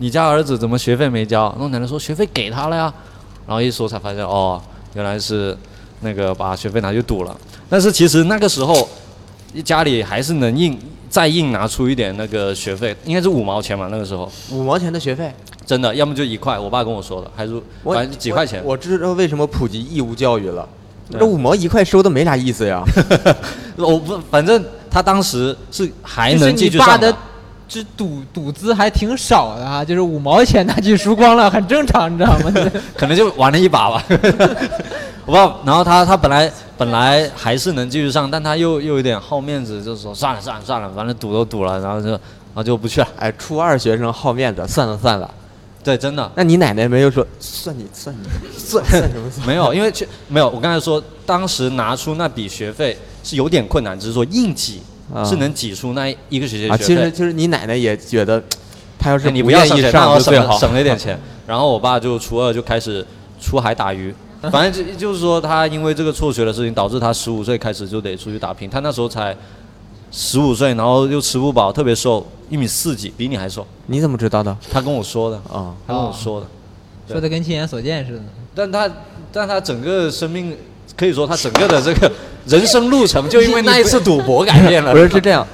[0.00, 1.50] 你家儿子怎么学费没交？
[1.50, 2.92] 然后奶奶说学费给他了呀，
[3.46, 4.58] 然后一说才发现哦，
[4.94, 5.54] 原来是
[6.00, 7.36] 那个把学费拿去赌了，
[7.68, 8.88] 但是其实那个时候
[9.62, 10.78] 家里还是能硬
[11.10, 15.30] 再硬拿出一点那个学费，应该是五毛钱嘛，那个时候五毛钱的学费，
[15.66, 18.62] 真的，要么就一块，我爸跟我说的，还是反正几块钱。
[18.64, 18.72] 我。
[18.72, 20.66] 我知道为什么普及义务教育了，
[21.10, 22.82] 对这五毛一块收的没啥意思呀。
[23.76, 27.14] 我不，反正他当时是还就是能继续上的。
[27.72, 32.52] 这赌赌资还挺少的啊，就是五毛钱拿去输光了，很正常，你知道吗？
[32.98, 34.02] 可能就玩了一把吧，
[35.24, 35.60] 我不知道。
[35.64, 42.20] 然后他他本来本来还是能继续上，但他又又有点好面子，就是说算了算了算了，反正赌都赌了，然后就然
[42.56, 43.06] 后就不去了。
[43.16, 45.32] 哎，初二学生好面子，算了算了。
[45.84, 48.28] 对，真的那你奶奶没有说算你算你
[48.58, 49.46] 算算什么算？
[49.46, 50.48] 没有，因为去没有。
[50.50, 57.02] 我刚才说，当时拿出那笔学费是有点困难，只是说硬挤、啊是能挤出那一个学期啊，的学费。
[57.02, 58.42] 其实其实你奶奶也觉得，
[58.98, 61.18] 她要是哎你不要愿意上学，那我省省了一点钱。
[61.46, 63.04] 然后我爸就初二就开始
[63.40, 64.14] 出海打鱼，
[64.52, 68.70] 反正就就是说他因为这个辍学的事情，导致他十五岁开始就得出去打拼。
[68.70, 69.36] 他那时候才
[70.12, 73.66] 十五岁，然后又吃不饱，特别瘦，一米四几，比你还瘦。
[73.86, 74.56] 你怎么知道的？
[74.70, 76.46] 他跟我说的，啊，他跟我说的。
[77.08, 78.20] 对说的跟亲眼所见似的。
[78.54, 78.88] 但他
[79.32, 80.56] 但他整个生命，
[80.96, 82.10] 可以说他整个的这个
[82.46, 84.92] 人生路程，就因为那一次赌博改变了。
[84.94, 85.46] 不是是这样，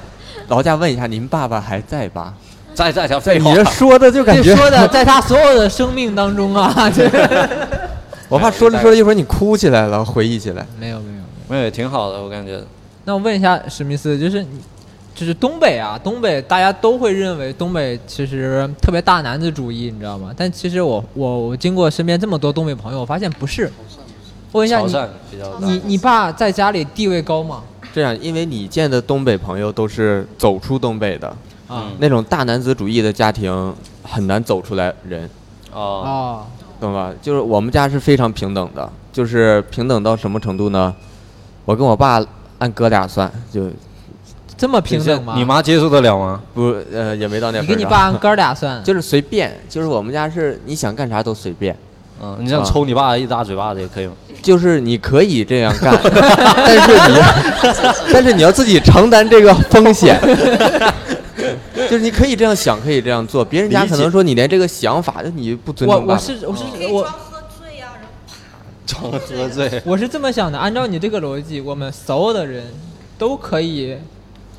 [0.47, 2.33] 劳驾问一下，您爸爸还在吧？
[2.73, 7.09] 在在条废话你，这说的就感觉 说的， 在他所有的生命当中啊，这
[8.29, 10.65] 我怕说着说着一会儿你哭起来了，回忆起来。
[10.79, 11.17] 没有没有。
[11.49, 12.61] 没有也挺好的，我感觉。
[13.05, 14.59] 那我问一下史密斯，就是你，
[15.15, 20.31] 就是东北啊，东北大家都会认为东北其实特别大男子主义，你知道吗？
[20.35, 23.71] 但其实我我我经过身边这么多东北朋友，我发现不是。
[24.51, 27.61] 我问一下你，潮汕比较大你你爸在家里地位高吗？
[27.93, 31.27] 这样，因为你见的东北朋友都是走出东北的，
[31.67, 35.29] 啊那种大男子主义的家庭很难走出来人，
[35.73, 36.45] 哦，啊
[36.79, 37.11] 懂吧？
[37.21, 40.93] 就是我们家是非常平等的，就是平等到什么程度呢？
[41.65, 42.23] 我跟我爸
[42.59, 43.67] 按哥俩算，就
[44.55, 45.33] 这么平等吗？
[45.35, 46.41] 你妈接受得了吗？
[46.53, 47.75] 不呃也没到那你份儿上。
[47.75, 51.75] 跟你爸按哥俩算， 就是随便，就是我们家是你想干啥都随便，
[52.21, 54.13] 嗯，你想抽你爸一大嘴巴子也可以吗？
[54.41, 57.21] 就是你可以这样干，但是你
[58.13, 60.19] 但是你要自己承担这个风险。
[61.89, 66.13] 就是你可以这样想，可以这样做，别人家可能说你连这个想法，就你不尊重爸爸。
[66.15, 69.81] 我是我是我可以装喝醉呀、然后 装喝醉。
[69.85, 72.63] 我是这么想的，按照你这个逻辑，我们所有的人
[73.17, 73.95] 都可以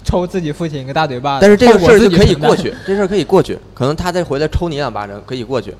[0.05, 5.75] 抽自己父亲一个大嘴巴子，但是这个事儿就可以过去，这事儿可以过去，可能他再回来抽你两巴掌可以过去，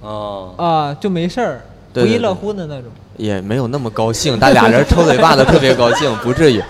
[0.00, 1.60] 哦，啊，就没事儿，
[1.92, 2.90] 不亦乐对对对乎的那种。
[3.16, 6.62] 也没有那么高兴，但俩人抽嘴巴子特别高兴，不至于。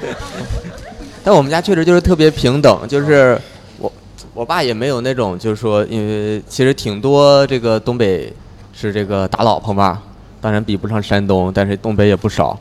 [1.24, 3.36] 但我们家确实就是特别平等，就是
[3.78, 3.92] 我
[4.32, 8.32] 我爸也没有那种，就是说，因为其实挺多这个东北
[8.72, 10.00] 是这个打老婆吧，
[10.40, 12.56] 当然比不上山东，但是东北也不少。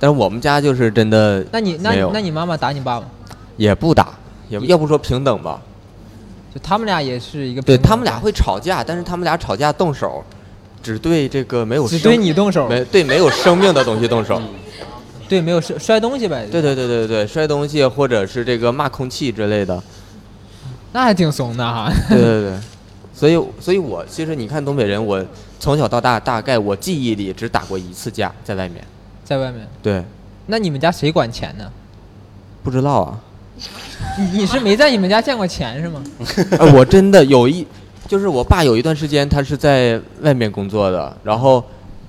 [0.00, 3.06] 但是我们家就是真的那你那没有你那你妈妈打你爸爸？
[3.56, 4.08] 也不打，
[4.48, 5.62] 也要不说平等吧。
[6.56, 10.24] 就他们俩也是一个对他们俩会吵架，但是他们俩吵架动手，
[10.82, 14.40] 只对这个没有只对你动手，没对没有生命的东西动手。
[15.28, 16.48] 对没有摔摔东西呗。
[16.50, 19.82] 对对对对对，摔东西或者是这个骂空气之类的。
[20.92, 21.92] 那还挺怂的哈。
[22.08, 22.58] 对对对，
[23.12, 25.22] 所以所以我其实你看东北人，我
[25.60, 28.82] 从小到大大概我记忆里只打过一次架，在外面。
[29.24, 30.02] 在外面，对，
[30.46, 31.70] 那你们家谁管钱呢？
[32.62, 33.20] 不知道啊，
[34.18, 36.02] 你你是没在你们家见过钱是吗？
[36.58, 37.66] 哎 我真的有一，
[38.08, 41.62] 就是我爸有一段时间他是在外面工作的，然后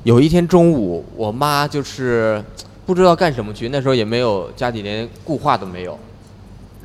[0.04, 2.44] 有一天中午，我妈就是
[2.86, 5.98] 不知道干什么去，那时候也没有家里连固话都没有。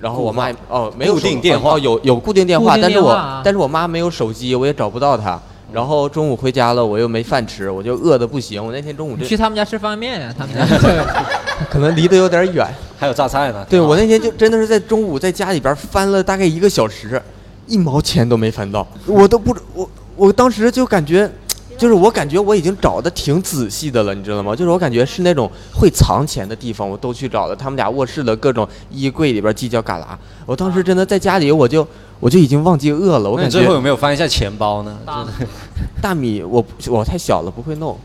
[0.00, 5.40] 然后我妈哦没有固定电话哦有有固定电话，但是我但是我妈没有手机，我也找不到她。
[5.72, 8.64] 然后中午回家了，我又没饭吃，我就饿得不行。
[8.64, 10.66] 我那天中午就去他们家吃方便面呀，他们家。
[11.70, 12.66] 可能离得有点远。
[12.98, 13.64] 还有榨菜呢。
[13.68, 17.20] 对我那天就真的是在中午在家里边翻了大概一个小时，
[17.66, 21.30] 一毛钱都没翻到，我都不我我当时就感觉，
[21.78, 24.54] 就是我感觉我已经找的挺仔细的了，你知道吗？
[24.54, 27.56] 就是我感觉是那种会藏钱的地方，我都去找了。
[27.56, 30.04] 他们俩卧室的各种衣柜里边犄角旮旯，
[30.46, 31.86] 我当时真的在家里我就
[32.22, 34.96] 我就已经忘记饿了，我感觉最后有没有翻一下钱包呢？
[36.00, 37.98] 大米我我太小了不会弄，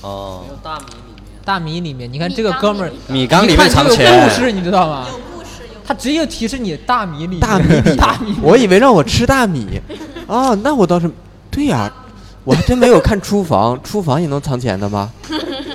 [0.00, 4.14] 哦，大米里面，大米里面，你看这个哥们儿，米缸里面藏钱。
[4.14, 4.56] 有故事，钱。
[4.56, 5.06] 你知道吗？
[5.10, 5.80] 有故事有。
[5.84, 9.66] 他直接提示你大米里大米里大米我以为让我吃大米，
[10.28, 11.10] 哦，那我倒是，
[11.50, 11.92] 对呀、
[12.44, 15.10] 我还真没有看厨房，厨房也能藏钱的吗？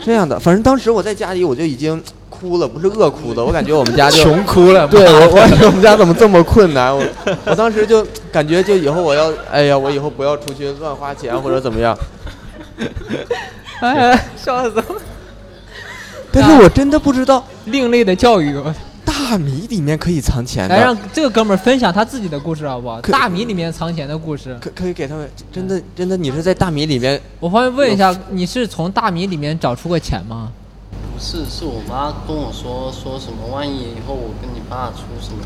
[0.05, 2.01] 这样的，反正当时我在家里我就已经
[2.39, 6.95] 哭了，不是饿哭的，我感觉我们家就 穷哭了，对我我我们家怎么这么困难？
[6.95, 7.03] 我
[7.45, 11.97] 我当时就感觉就以后我要，哎呀，我以后不要出去乱花钱或者怎么样。
[13.81, 14.85] 哎，笑死了！
[16.31, 18.55] 但是我真的不知道另类的教育，
[19.03, 20.97] 大米里面可以藏钱的来让。
[21.11, 23.01] 这个哥们儿分享他自己的故事好不好？
[23.01, 24.57] 大米里面藏钱的故事。
[24.61, 30.51] 可可以给他们，真的真的，你是在大米里面我方便问一下，你是从大米里面找出过钱吗？
[31.19, 35.43] 不是，是我妈跟我说说什么，万一以后我跟你爸出什么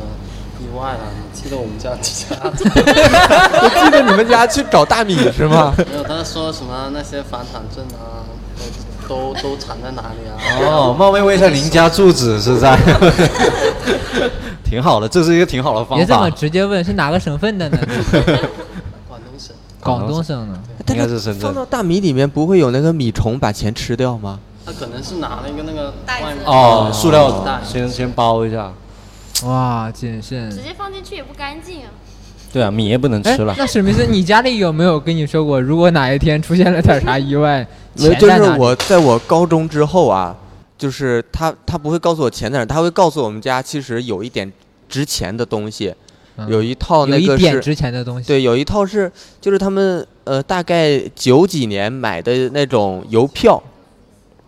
[0.59, 5.73] 意外了，你记得我们家家我 记得你们家去找大米是吗？
[5.77, 8.21] 没有，他说什么那些房产证啊，
[9.09, 10.37] 都都都藏在哪里啊？
[10.61, 12.77] 哦，冒昧问一下，您家住址是在？
[14.63, 16.29] 挺好的，这是一个挺好的方别这么。
[16.31, 17.79] 直接问，是哪个省份的呢？
[19.07, 19.55] 广东省。
[19.81, 20.59] 广东省的。
[20.93, 24.39] 应该是深圳放到大米里面不会有那个米虫把钱吃掉吗？
[24.65, 28.71] 他可能是拿了一个那个袋子面哦，塑料袋先先包一下。
[29.45, 30.49] 哇，谨慎。
[30.49, 31.89] 直接放进去也不干净啊。
[32.51, 33.53] 对啊，米也不能哎吃了，。
[33.57, 37.65] 那史密斯，你家里有没有跟你说过，如果哪一天出现了点啥意外，
[37.97, 38.61] 没有，就是钱在哪里？
[38.61, 40.35] 我在我高中之后啊，
[40.77, 44.49] 就是他他不会告诉我钱在哪儿，他会告诉我们家其实有一点
[44.87, 45.93] 值钱的东西，
[46.37, 47.43] 嗯有一套有那个是。
[47.43, 48.27] 一点值钱的东西。
[48.27, 53.61] 对，有一套是，就是他们呃大概九几年买的那种邮票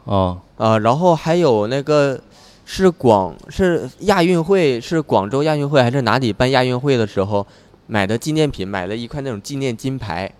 [0.06, 2.20] 哦，啊、然后还有那个
[2.63, 7.46] 是广是亚运会是广州亚运会还是哪里办亚运会的时候
[7.88, 10.32] 买的纪念品，买了一块那种纪念金牌，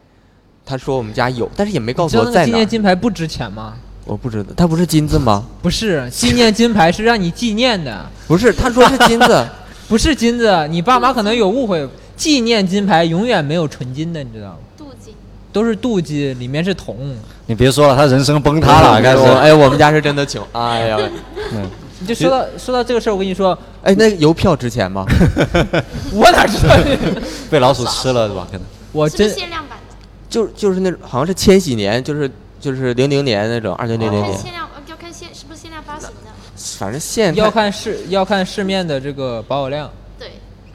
[0.66, 2.56] 他说我们家有，但是也没告你知道那纪诉我在哪儿。
[2.56, 3.76] 念金牌不值钱吗？
[4.06, 5.44] 我不知道，它不是金子吗？
[5.62, 9.48] 不是，纪念金牌是让你纪念的，不是，他说是金子。
[9.88, 10.68] 不是金子。
[10.70, 14.58] 你爸妈可能有误会，纪念金牌永远没有纯金的，你知道吗？
[15.56, 17.16] 都是镀金，里面是铜。
[17.46, 19.24] 你别说了，他人生崩塌了， 开始。
[19.40, 20.46] 哎，我们家是真的穷。
[20.52, 20.98] 哎呀，
[21.54, 21.70] 嗯，
[22.02, 25.06] 你就说到说到这个事儿，我跟你说，哎，那邮票值钱吗？
[26.12, 26.76] 我哪知道？
[27.50, 28.46] 被老鼠吃了是吧？
[28.52, 28.68] 可能。
[28.92, 29.96] 我真限量版的？
[30.30, 36.32] 就就是那种好像是千禧年，就是就是零零年那种，二零零零年，限量，呃要看限是不是限量发行的？
[36.78, 39.90] 反正限要看市要看市面的这个保有量。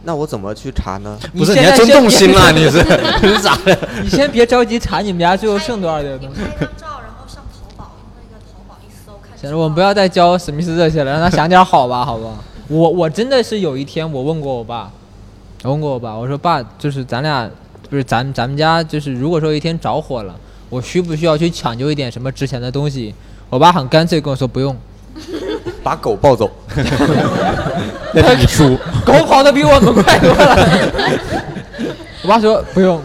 [0.00, 1.18] 对，那我怎么去查呢？
[1.36, 2.82] 不是，你还真动心了， 你是
[3.22, 3.78] 你是咋的？
[4.02, 6.40] 你先别着急查你们家最后剩多少的东西。
[6.40, 9.36] 你拍张照，然后上淘宝，那个淘宝一搜，看。
[9.38, 12.36] 行了，我们不要再教史密斯这些了，让他想点好吧，好不好？
[12.68, 14.90] 我我真的是有一天我问过我爸，
[15.64, 17.50] 我问过我爸，我说爸，就是咱俩
[17.88, 20.34] 不是咱咱们家就是如果说有一天着火了，
[20.68, 23.14] 我需不需要去抢救一点什么值钱的东西？
[23.48, 24.76] 我爸很干脆跟我说不用，
[25.82, 26.50] 把狗抱走，
[28.14, 28.76] 那是你输。
[29.04, 30.56] 狗跑得比我们快多了。
[32.22, 33.00] 我爸说不用，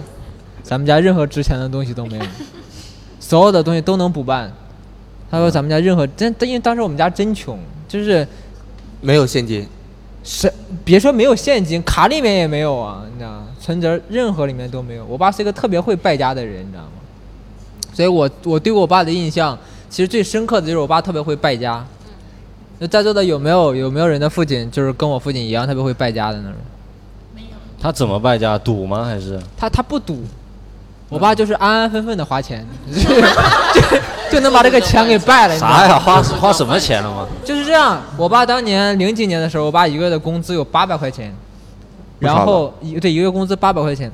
[0.63, 2.25] 咱们家任何值钱的东西都没有，
[3.19, 4.51] 所有的东西都能补办。
[5.31, 8.27] 他说咱们家任何真，因为当时我们家真穷，就是
[9.01, 9.67] 没有现金，
[10.23, 10.51] 是
[10.83, 13.47] 别说没有现金，卡里面也没有啊，你知道吗？
[13.59, 15.05] 存折任何里面都没有。
[15.05, 16.89] 我爸是一个特别会败家的人，你知道吗？
[17.93, 19.57] 所以我我对我爸的印象，
[19.89, 21.83] 其实最深刻的就是我爸特别会败家。
[22.77, 26.53] 那在座的有没有有没有人的父亲就是跟我父亲一样特别会败家的那种？
[27.33, 27.47] 没有
[27.81, 28.57] 他怎么败家？
[28.57, 29.05] 赌吗？
[29.05, 29.39] 还是？
[29.57, 30.23] 他他不赌，
[31.07, 33.81] 我爸就是安安分分的花钱， 就
[34.31, 35.57] 就能把这个钱给败了。
[35.57, 35.97] 啥呀？
[35.97, 37.25] 花花什么钱了吗？
[37.45, 41.33] 就是这样，我爸当年零几年的时候，我爸一个月的工资有八百块钱，
[42.19, 44.11] 然后一对一个月工资八百块钱，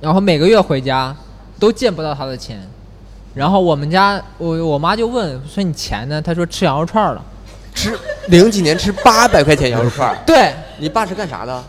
[0.00, 1.12] 然后每个月回家
[1.58, 2.60] 都见不到他的钱，
[3.34, 6.22] 然后我们家我我妈就问说你钱呢？
[6.22, 7.20] 他说吃羊肉串了。
[7.78, 11.64] 吃零几年吃八百块钱羊肉串儿，对你爸是干啥的？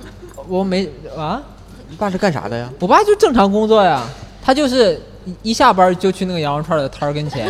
[0.48, 1.39] 我没啊，
[1.88, 2.67] 你爸是干啥的呀？
[2.80, 4.02] 我爸就正常工作呀，
[4.43, 7.48] 他就是一一下班就去那个羊肉串的摊儿跟前，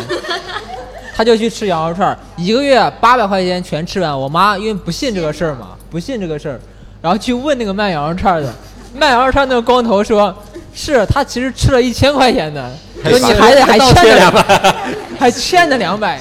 [1.16, 4.18] 他就去吃羊肉串儿，一个月八百块钱全吃完。
[4.18, 6.60] 我妈因为不信这个事儿嘛，不信这个事儿，
[7.00, 8.52] 然后去问那个卖羊肉串的，
[8.94, 10.34] 卖羊肉串那个光头说，
[10.74, 12.70] 是他其实吃了一千块钱的，
[13.08, 14.74] 说你还得还欠着两百，
[15.18, 16.20] 还欠着两百，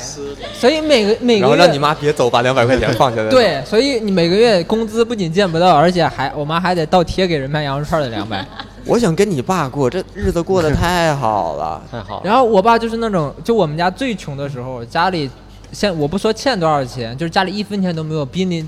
[0.54, 8.46] 所以每个每个月然后让你妈别走，把两百块钱放下来。，对，所以你每个月工资不仅见不到，而且还我妈还得倒贴给人卖羊肉串儿的两百。
[8.86, 11.82] 我想跟你爸过，这日子过得太好了。
[11.92, 12.22] 太好了。
[12.24, 15.30] 然后我爸就是那种，就我们家最穷的时候，家里
[15.72, 18.68] 现我不说欠多少钱，就是家里一分钱都没有，濒临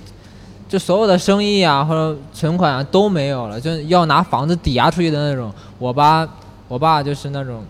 [0.69, 5.51] 就所有的生意啊或者存款啊都没有了，就要拿房子抵押出去的那种。
[5.79, 6.27] 我爸
[6.67, 7.63] 我爸就是那种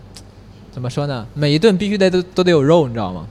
[0.72, 1.26] 怎么说呢？
[1.34, 3.26] 每一顿必须得都都得有肉，你知道吗？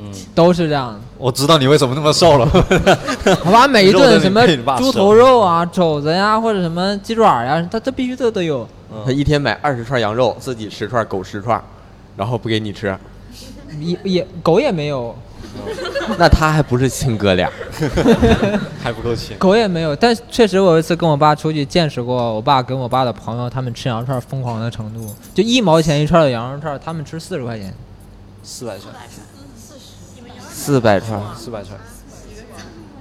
[0.00, 1.00] 嗯，都是这样。
[1.18, 2.48] 我知道你为什么那么瘦了。
[3.44, 4.44] 我把每一顿什么
[4.76, 8.66] 猪头肉啊、肘子呀，或者什么鸡爪呀，他这必须都得有。
[9.04, 11.62] 他一天买二十串羊肉，自己十串，狗十串，
[12.16, 12.96] 然后不给你吃，
[13.80, 15.14] 也也狗也没有，
[16.18, 17.50] 那他还不是亲哥俩？
[18.82, 19.36] 还不够亲。
[19.38, 27.72] 狗也没有，但确实我有一次跟我爸出去见识过我爸跟我爸的朋友他们吃羊肉串疯狂的程度，就一毛钱一串的羊肉串，他们吃四十块钱。
[28.42, 28.92] 四百串，
[30.50, 31.78] 四百串，四百串。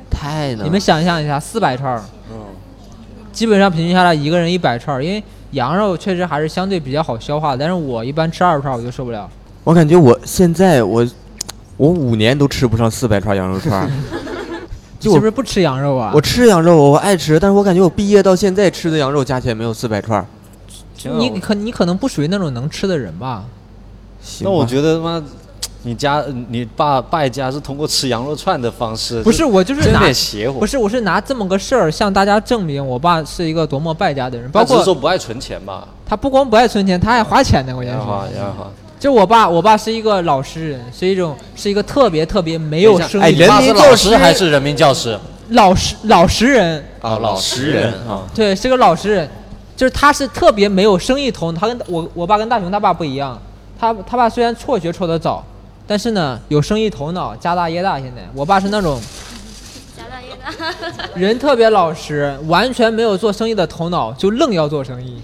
[0.09, 0.65] 太能。
[0.65, 2.37] 你们想象一下，四百串，嗯，
[3.33, 9.29] 基本上平均下来一个人一百串，因为羊肉确实还是相对比较好消化，但是我一般吃二十串我就受不了。
[9.65, 11.05] 我感觉我现在我
[11.77, 13.89] 我五年都吃不上四百串羊肉串儿。
[14.99, 16.11] 你就是不是不吃羊肉啊？
[16.15, 20.25] 我吃羊肉，我爱吃，但是我感觉我毕业到现在吃的羊肉加起来没有四百串儿。
[21.19, 23.43] 你可你可能不属于那种能吃的人吧？
[24.21, 25.21] 行吧那我觉得他妈，
[25.81, 30.59] 你家你爸败家是通过吃羊肉串的方式，不是，我就是有拿点邪乎。
[30.59, 35.85] 不是，我是拿这么个事儿向大家证明我爸是一个多么败家的人，包他只是括说不爱存钱吧？
[36.05, 37.99] 他不光不爱存钱，他还花钱呢，关键是。
[37.99, 38.71] 也花也花。
[39.03, 45.19] 就我爸，我爸是一个老实人，是一种是一个特别特别没有生哎意的人民教师还是人民教师？
[45.49, 48.23] 老实老实人，啊，老实人啊。
[48.33, 49.29] 对，是个老实人，
[49.75, 51.59] 就是他是特别没有生意头脑。
[51.59, 53.37] 他跟我我爸跟大雄他爸不一样，
[53.77, 55.43] 他他爸虽然辍学辍得早，
[55.85, 57.99] 但是呢有生意头脑，家大业大。
[57.99, 58.97] 现在我爸是那种
[59.97, 60.73] 家大业大。
[61.19, 65.21] 人特别老实，完全没有做生意的头脑，就愣要做生意。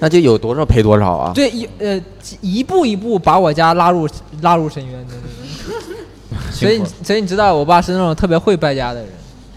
[0.00, 1.32] 那就有多少赔多少啊？
[1.34, 2.00] 对，一呃
[2.40, 4.08] 一步一步把我家拉入
[4.40, 6.40] 拉入深渊的那种。
[6.50, 9.08] 所以所以你知道，我爸是那种特别会败家的人。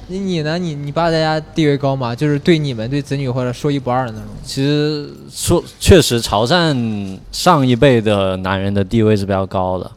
[0.08, 0.58] 你你呢？
[0.58, 2.14] 你你爸在家地位高吗？
[2.14, 4.28] 就是对你们对子女或者说一不二的那种。
[4.44, 9.90] 其实说确实，潮汕上一辈的男人的地位是比较高的，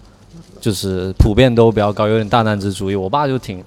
[0.60, 2.94] 就是普遍都比较高，有点大男子主义。
[2.94, 3.62] 我爸就挺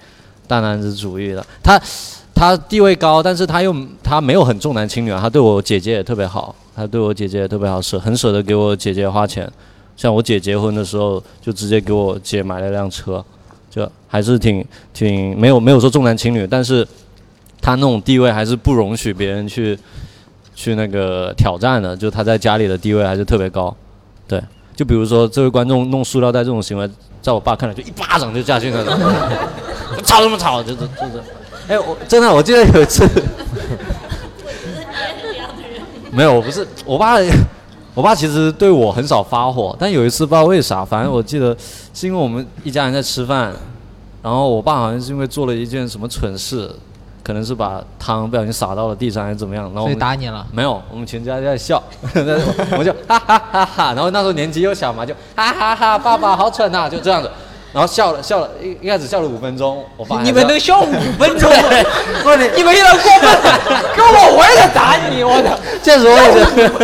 [0.48, 1.80] 大男子主义的，他
[2.34, 9.52] 他地位高，但是他又他没有很重男轻女啊，他对我姐姐也特别好，他对我姐姐也特别好，舍很舍得给我姐姐花钱。
[9.98, 13.22] 像我姐结婚的时候，就直接给我姐买了辆车，
[13.70, 16.88] 就还是挺挺没有没有说重男轻女，但是
[17.60, 19.78] 他那种地位还是不容许别人去
[20.56, 23.76] 去那个挑战的，就他在家里的地位还是特别高。
[24.26, 24.42] 对，
[24.74, 26.90] 就比如说这位观众弄塑料袋这种行为，
[27.22, 28.98] 在我爸看来就一巴掌就下去那种，
[30.06, 31.22] 吵什么吵，就是就是，
[31.68, 33.06] 哎，我真的我记得有一次，
[36.12, 37.18] 没有，我不是我爸。
[37.96, 41.58] 我爸其实对我很少发火，但有一次不知道为啥，反正我记得
[41.94, 43.52] 是因为我们一家人在吃饭，
[44.22, 46.72] 然后我爸好像是因为做了一件什么蠢事，
[47.24, 50.46] 可能是把汤不小心洒到了地上还是怎么样，然后我所以打你了。
[50.54, 51.82] 没有，我们全家在笑，
[52.78, 57.30] 我就哈哈哈哈，然后那时候年纪又小嘛，就哈哈哈，爸爸好蠢呐、就这样子，
[57.72, 61.52] 然后笑了笑了，一一开始笑了五分钟，我爸还你们能笑五分钟？
[62.24, 65.60] 不是你你们有点过分了，跟我我也得打你，我的。
[65.84, 66.40] 确实我也觉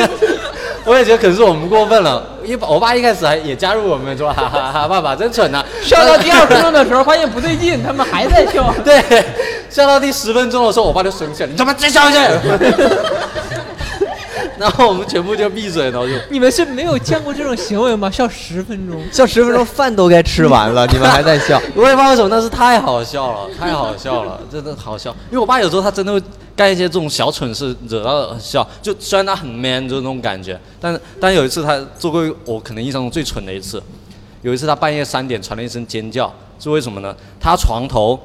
[0.06, 0.10] 得，
[0.86, 8.74] 我也觉得可能是我们过分了，因为我爸一开始还也加入我们说哈哈哈，爸爸真蠢呐、笑到第二分钟的时候，发现不对劲，他们还在笑。
[8.84, 9.04] 对，
[9.70, 12.30] 笑到第十分钟的时候，我爸就生气了，你他妈再笑一下。
[14.58, 18.10] 然后我们全部就闭嘴，了就你们是没有见过这种行为吗？
[18.10, 21.62] 笑十分钟，笑十分钟饭都该吃完了，你们还在笑。
[21.76, 25.12] 我也不知道为什么，但是太好笑了，太好笑了，真的好笑。
[25.30, 26.22] 因为我爸有时候他真的会
[26.56, 28.66] 干一些这种小蠢事，惹到笑。
[28.82, 33.82] 就虽然他很 man，就是那种感觉，但但有一次他做过我可能印象中最蠢的一次。
[34.42, 37.16] 有一次他半夜三点传了一声尖叫，是为什么呢？
[37.40, 38.20] 他床头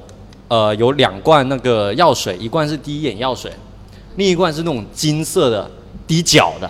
[0.48, 3.50] 呃有两罐那个药水，一罐是滴眼药水，
[4.16, 5.70] 另一罐是那种金色的
[6.10, 6.68] 滴脚的，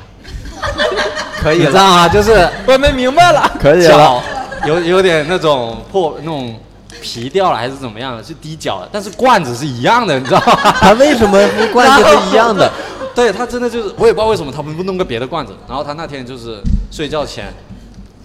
[1.41, 2.07] 可以了，你知道吗？
[2.07, 3.51] 就是我们明白了。
[3.59, 4.23] 可以了。
[4.67, 6.61] 有有点那种破那种
[7.01, 10.59] 皮掉了还是怎么样的，是滴脚的，但是罐子是一样的，你知道吗？
[10.79, 11.39] 他为什么
[11.73, 12.71] 罐子是一样的？
[13.17, 15.57] 对他真的就是，我也不知道为什么他们不弄个别的罐子。
[15.67, 16.61] 然后他那天就是
[16.91, 17.51] 睡觉前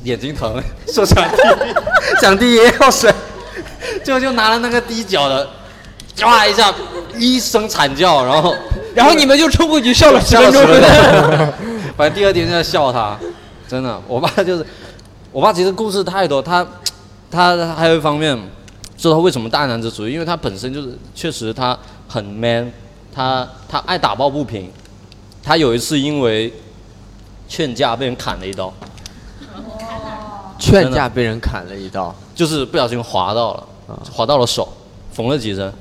[0.03, 0.61] 眼睛疼，
[0.93, 1.38] 说想滴
[2.22, 3.09] 想滴眼药水，
[4.03, 5.47] 就就拿了那个滴脚的，
[6.16, 6.74] 唰一下
[7.18, 8.55] 一声惨叫，然后
[8.95, 10.61] 然后你们就冲过去笑了十分钟。
[11.97, 13.18] 反正第二天就在笑他，
[13.68, 14.66] 真的，我爸就是，
[15.32, 16.66] 我爸其实故事太多，他
[17.32, 18.38] 他他还有一方面，
[18.97, 22.72] 知道他为什么大男子主义，因为他本身就是确实他很 man，
[23.13, 24.70] 他他爱打抱不平，
[25.41, 26.51] 他有一次因为
[27.47, 28.74] 劝架被人砍了一刀，
[30.59, 33.63] 劝架被人砍了一刀，就是不小心划到了，
[34.11, 34.68] 划到了手，
[35.13, 35.74] 缝了几针，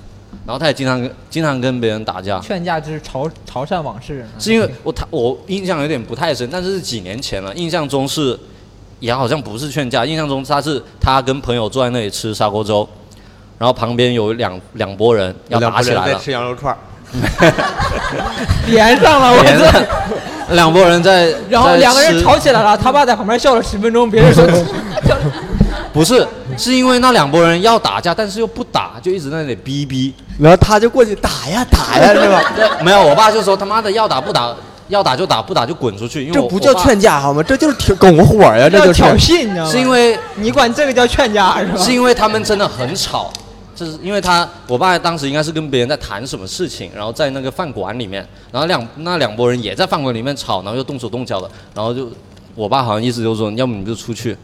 [0.46, 4.26] 然后他也经常跟经常跟别人打架，劝架就是潮潮汕往事。
[4.38, 8.38] 是因为我他我印象有点不太深，但是是几年前了，印象中是
[9.00, 12.86] 也好像不是劝架，印象中他是他跟朋友坐在那里吃砂锅粥，
[13.58, 16.78] 然后旁边有两两拨人要打起来了，在吃羊肉串儿，
[18.68, 19.86] 连上了，我连这。
[20.50, 24.44] 两拨人在，然后两个人吵起来了，他爸在旁边笑了十分钟，别人说
[25.94, 26.26] 不是，
[26.58, 30.12] 是因为那两拨人要打架，但是又不打，就一直在那里逼逼。
[30.40, 32.42] 然后他就过去打呀打呀，是吧？
[32.84, 34.52] 没有，我爸就说他妈的要打不打，
[34.88, 36.22] 要打就打，不打就滚出去。
[36.22, 37.40] 因为这不叫劝架好吗？
[37.44, 39.70] 这就是挑拱火呀，这就是挑衅，你知道吗？
[39.70, 41.78] 是因为你管这个叫劝架是吧？
[41.78, 43.32] 是因为他们真的很吵，
[43.76, 52.10] 就是因为他我爸当时应该是跟别人在谈什么事情，然后在那个饭馆里面，然后两那两拨人也在饭馆里面吵，然后又动手动脚的，然后就
[52.56, 54.36] 我爸好像意思就是说，要么你就出去，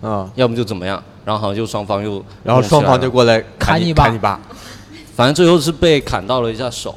[0.00, 4.40] 啊，要么就怎么样，然后好像就双方又然后双方就过来砍你一把你砍你爸，
[5.14, 6.94] 反正最后是被砍到了一下手，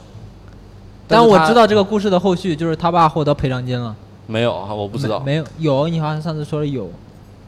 [1.07, 3.95] 但是我知道这个故事的后续，就是他爸获得赔偿金了。
[4.27, 6.91] 没有啊，我不知道没没有有，你好像上次说的有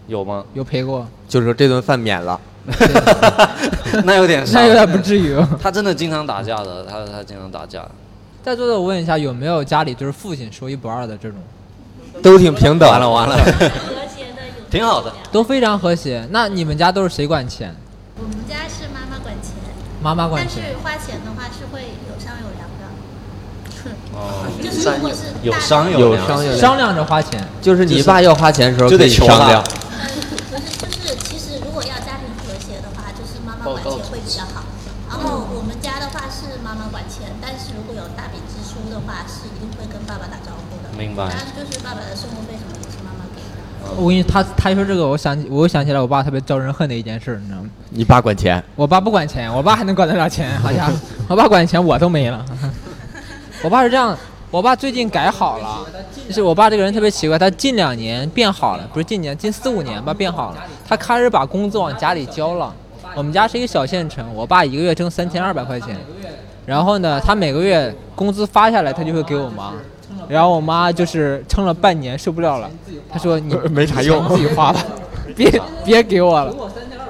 [0.08, 0.44] 有吗？
[0.54, 2.40] 有赔过，就是说这顿饭免了。
[4.06, 5.36] 那有点 那有点不至于。
[5.62, 7.84] 他真的经常打架的，他他经常打架。
[8.44, 11.38] 在座的我问一下，有没有家里就是父亲说一不二的这种？
[12.22, 12.90] 都挺平等。
[12.90, 13.38] 完了完了，
[14.72, 15.14] 挺好的。
[15.32, 16.26] 都非常和谐。
[16.32, 17.76] 那你们家都是谁管钱？
[18.18, 19.54] 我们家是妈妈管钱，
[20.02, 20.78] 妈妈管钱但是。
[20.80, 22.88] 花钱的话是会有商有量的。
[24.14, 29.62] 哦， 就是如果是有商有量有商有量商量着花钱，就是你爸要花钱的时候就得求商量。
[29.62, 30.08] 呃，
[30.50, 34.64] 不是，就是其实如果要家庭和谐的话，就是妈妈管钱会比较好。
[35.10, 40.94] 然后我们家的话是妈妈管钱，但是如果有大笔支出的话，是一定会跟爸爸打招呼的。
[40.96, 43.60] 明白当然就是爸爸的生活费什么也是妈妈给的。
[43.98, 47.70] 我跟你他他一说这个，我想起我又想起来我爸特别招人恨的一件事，你知道吗？
[47.90, 50.58] 你爸管钱，我爸不管钱，我爸还能管得了钱？
[50.60, 50.94] 好家伙，
[51.28, 52.46] 我爸管钱我都没了。
[53.64, 54.18] 我爸是这样，
[54.50, 55.86] 我爸最近改好了，
[56.28, 62.74] 就是我爸这个人特别奇怪，他近两年变好了，不是近年，近四五年吧变好了，他开始把工资往家里交了。
[63.14, 65.98] 我们家是一个小县城，我爸一个月挣三千二百块钱，
[66.66, 69.74] 然后呢，他每个月工资发下来，他就会给我妈。
[70.32, 72.72] 然后我妈就是撑了半年受不了了，
[73.12, 74.82] 她说你 没啥用自己花吧，
[75.36, 76.56] 别别给我了。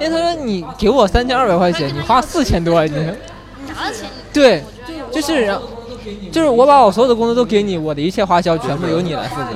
[0.00, 4.60] 为她说你给我三千二百块钱，你花四千多，你拿了钱，对，
[5.12, 5.56] 就是
[6.32, 9.50] 就是我把我所有的工资都给你，我的一切花销全部由你来负责。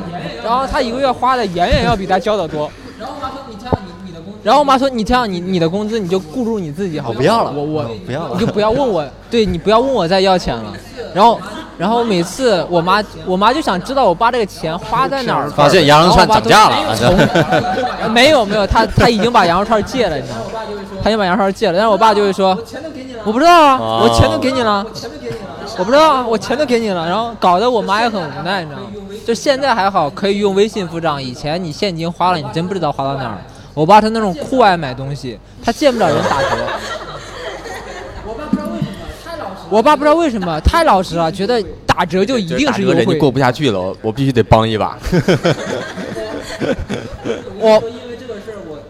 [0.45, 2.71] 然后她一个月花的远远要比她交的多。
[4.45, 10.73] 然后我妈说你这样你你的工资你就顾住你自己好，我不要了我我不要了你就不要问我，对你不要问我再要钱了。
[11.17, 11.41] 然后
[11.79, 16.77] 然后每次我妈我妈就想知道我爸这个钱花在哪儿，发现羊肉串涨价了
[18.11, 20.45] 没有 没有，他他已经把羊肉串戒了，你知道吗？
[21.03, 22.59] 他已经把羊肉串戒了，但是我爸就会说，
[23.25, 24.85] 我不知道啊，哦我钱都给你了，
[25.79, 28.89] 我不知道啊，我钱都给你了，然后搞得我妈也很无奈，你知道吗？
[29.27, 33.39] 就现在还好，可以用微信付账，以前你现金花了，你真不知道花到哪儿。
[33.73, 36.49] 我爸他那种酷爱买东西，他见不了人打折。
[39.69, 42.95] 我爸不知道为什么太老实了，觉得打折就一定打是优惠。
[42.95, 44.97] 折人家过不下去了，我我必须得帮一把。
[47.59, 47.83] 我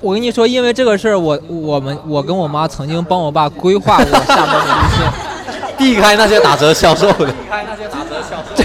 [0.00, 5.12] 我跟你说，因为这个事儿，我我们我跟我妈曾经帮我爸规划过下班的路线。
[5.78, 7.26] 避开那些打折销售的。
[7.26, 8.62] 避开那些打折销售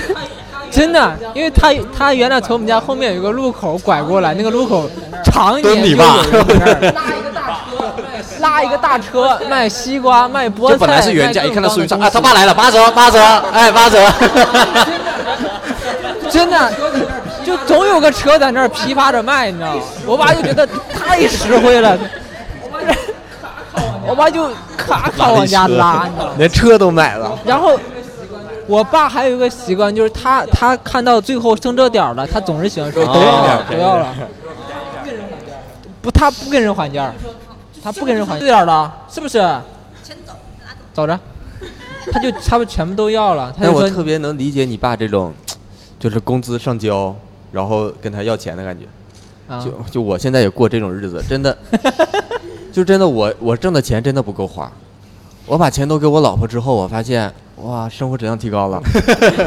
[0.69, 4.89] 真的，因为他他原来从我们家后面有个路口拐过来，那个路口
[5.25, 7.30] 常年就有蹲你爸人在那儿
[8.41, 13.19] 拉一个大车，卖西瓜、卖菠菜，这本来是原价，一看到数据上，啊，他爸来了，八折，八折，
[13.53, 14.05] 哎，八折。
[16.29, 16.71] 真的，
[17.45, 19.81] 就总有个车在那儿批发着卖，你知道吗？
[20.05, 21.97] 我爸就觉得太实惠了，
[24.07, 26.31] 我爸就咔咔往家拉，你知道吗？
[26.37, 27.77] 连车都买了，然后
[28.65, 34.07] 我爸还有一个习惯，就是他他看到最后剩这点儿了，他总是喜欢说都要了，哦都要了。
[36.01, 37.13] 不，他不跟人还价儿，
[37.83, 39.37] 他不跟人还对点了，是不是？
[40.03, 40.79] 全走，拿走。
[40.93, 41.19] 走着，
[42.11, 45.33] 他就他们全部都要了，他就但我特别能理解你爸这种，
[45.99, 47.15] 就是工资上交，
[47.51, 48.85] 然后跟他要钱的感觉。
[49.47, 51.57] 啊就就我现在也过这种日子，真的，
[52.71, 54.71] 就真的我我挣的钱真的不够花，
[55.45, 58.81] 我把钱都给我老婆之后，我发现哇，生活质量提高了。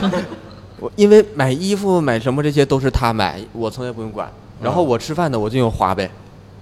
[0.81, 4.29] 我因为买衣服买什么这些都是她买，我从来不用管。
[4.61, 6.11] 然后我吃饭的，我就用花呗，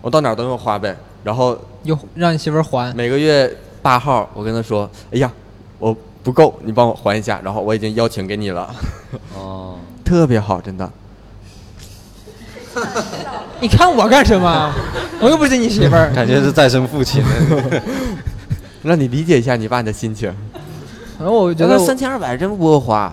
[0.01, 0.97] 我到哪儿都用花呗。
[1.25, 3.51] 然后又让你媳妇儿还，每个月
[3.81, 5.31] 八号，我跟他说，哎呀，
[5.79, 7.41] 我不够，你帮我还一下。
[7.45, 8.75] 然后我已经邀请给你了，
[9.37, 10.91] 哦， 特别好，真的。
[13.61, 14.73] 你看我干什么？
[15.21, 16.11] 我又不是你媳妇儿。
[16.17, 17.23] 感觉是再生父亲。
[18.83, 20.35] 让你理解一下你爸的心情。
[21.17, 23.13] 反正我觉得三千二百真不够花，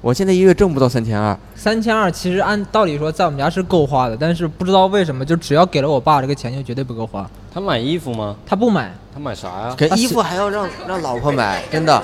[0.00, 1.36] 我现在一个月挣不到三千二。
[1.54, 7.28] 三千二其实按道理说在我们家是够花的，但是不知道为什么，就只要给了我爸这个钱，就绝对不够花。
[7.52, 8.34] 他买衣服吗？
[8.46, 9.74] 他不买，他买啥呀？
[9.78, 12.02] 可他是衣服还要让让老婆买， 真的。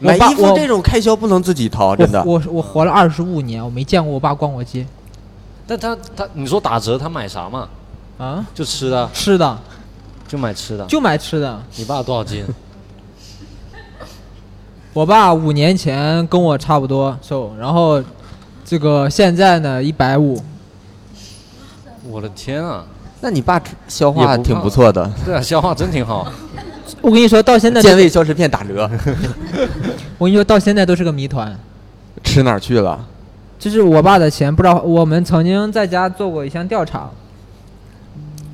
[0.00, 2.20] 买衣服这种开销不能自己掏，真的。
[2.24, 4.84] 我我我活了二十五年，我没见过我爸逛过街
[5.66, 7.68] 但他他你说打折他买啥嘛？
[8.18, 9.58] 啊，就吃的，吃的
[10.26, 10.84] 就买吃的。
[10.86, 11.62] 就买吃的。
[11.76, 12.44] 你爸多少斤？
[14.92, 18.02] 我爸五年前跟我差不多瘦，然后
[18.64, 20.42] 这个现在呢一百五，
[22.10, 22.84] 我的天啊！
[23.20, 26.26] 那你爸消化挺不错的，对啊，消化真挺好。
[27.00, 28.90] 我跟你说到现在都健胃消食片打折，
[30.18, 31.56] 我跟你说到现在都是个谜团。
[32.24, 33.06] 吃哪儿去了？
[33.60, 37.08] 就是我爸的钱，不知道我们曾经在家做过一项调查，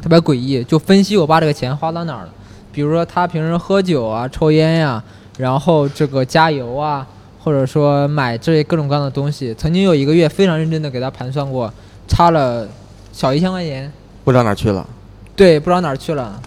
[0.02, 2.28] 特别诡异，就分析我爸这个钱花到哪儿了。
[2.72, 5.02] 比如说他平时喝酒啊、抽烟呀、
[5.36, 7.06] 然后这个加油啊，
[7.42, 9.54] 或者说买这些各种各样的东西。
[9.54, 11.72] 曾经有一个月非常认真的给他盘算过，
[12.08, 12.66] 差了
[13.12, 13.92] 小一千块钱，
[14.24, 14.86] 不知道哪儿去了，
[15.34, 16.40] 对，不知道哪儿去了。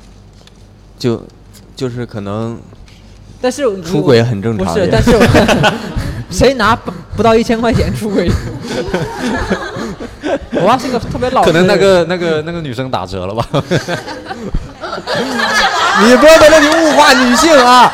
[0.98, 1.22] 就
[1.76, 2.60] 就是可能
[3.40, 5.74] 但是我出轨很正常不是，但是我
[6.30, 8.30] 谁拿不不到一千块钱出轨？
[10.52, 13.46] 我爸是个特别老实的人，可能那个那个那个女生打折了吧？
[16.04, 17.92] 你不要在这里物化女性啊！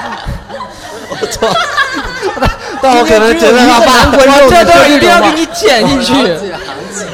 [2.82, 6.14] 但我可能觉得他爸我这段一定要给你剪进去，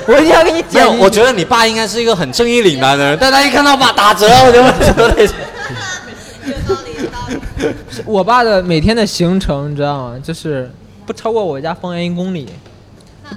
[0.07, 1.03] 我一定要给你剪进去。
[1.03, 5.23] 我觉得你爸应该是一个很正义凛然的人，但他一看到爸打折，我就觉得有道理，
[6.47, 6.95] 有道理。
[8.05, 10.15] 我爸的每天的行程，你知道吗？
[10.21, 10.69] 就是
[11.05, 12.49] 不超过我家方圆一公里，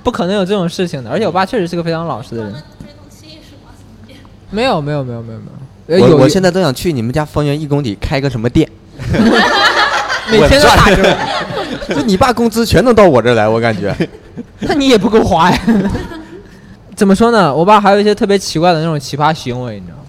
[0.03, 1.11] 不可能有这种事情的。
[1.11, 2.55] 而且我爸确实是个非常老实的人
[4.51, 5.45] 没有没有没有没有没
[5.87, 8.69] 有，呃有我我现在都想去你们家方圆一公里开个什么店，
[10.31, 11.17] 每天都打折，
[11.95, 13.95] 就你爸工资全能到我这儿来，我感觉。
[14.61, 15.61] 那你也不够花呀。
[16.97, 17.55] 怎么说呢？
[17.55, 20.03] 我爸还有一些特别奇怪的那种奇葩行为，你知道吗？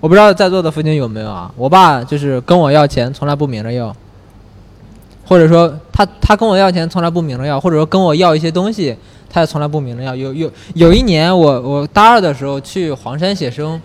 [0.00, 1.50] 我不知道在座的父亲有没有啊？
[1.56, 3.94] 我爸就是跟我要钱，从来不明着要，
[5.26, 8.96] 或者说他他跟我要钱从来不明着要，或者说跟我要一些东西，
[9.28, 10.14] 他也从来不明着要。
[10.14, 13.80] 有有有一年我我大二的时候去黄山写生，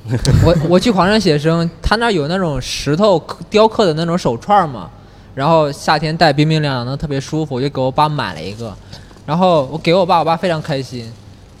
[0.44, 4.90] 我我去黄山写生，他那儿有那种石头雕刻的那种手串嘛，
[5.34, 8.74] 然后夏天戴冰冰凉凉的特别舒服，我就给我爸买了一个，
[9.26, 11.10] 然后我给我爸，我爸非常开心。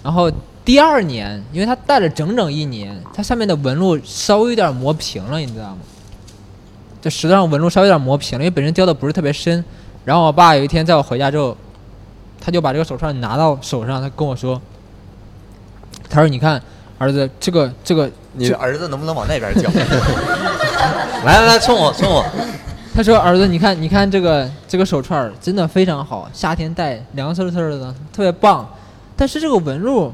[0.02, 0.32] 然后
[0.64, 5.78] 第二年，因为他戴了整整一年，它上面的纹路稍微有点磨平了，你知道吗？
[7.02, 9.62] 这石头上纹路稍微有点磨平了，因为本身雕的不是特别深。
[10.04, 11.56] 然后我爸有一天在我回家之后，
[12.40, 14.60] 他就把这个手串拿到手上，他跟我说
[16.08, 16.60] ：“他说你看，
[16.98, 19.68] 儿子，这个这个你的儿子能不能往那边叫？
[21.24, 22.24] 来来来，冲我冲我，
[22.94, 28.68] 他说：“儿子，你看，你看这个这个手串儿真的非常好，夏天戴凉飕飕的，特别棒。
[29.16, 30.12] 但是这个纹路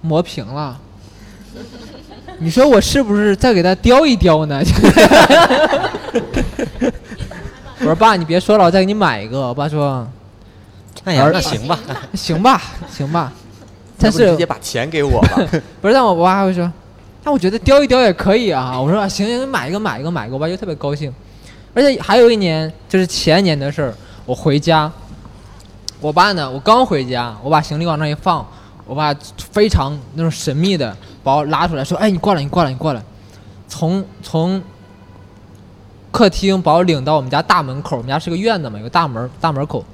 [0.00, 0.76] 磨平了，
[2.38, 4.60] 你说我是不是再给他雕一雕呢？”
[7.80, 10.06] 我说：“爸，你别说了，我再给你买一个。”我爸说
[11.04, 11.78] 哎呀，那行吧
[12.14, 13.32] ，：“行吧，行吧。”
[13.98, 15.30] 但是直接把钱给我吧。
[15.80, 16.70] 不是，但我我爸还会说，
[17.24, 18.78] 那我觉得雕一雕也可以啊。
[18.78, 21.12] 我说啊行行，买一个买一个买一个，我爸就特别高兴。
[21.72, 23.94] 而且还有一年，就是前年的事儿，
[24.26, 24.90] 我回家，
[26.00, 28.46] 我爸呢，我刚回家，我把行李往那一放，
[28.86, 29.12] 我爸
[29.50, 33.02] 非常那种神秘的把我拉出来说，哎，你过来，你过来，你过来，
[33.66, 34.62] 从从
[36.12, 39.84] 客厅把我领到我们家大门口，我们家是个院子嘛，有个大门大门口，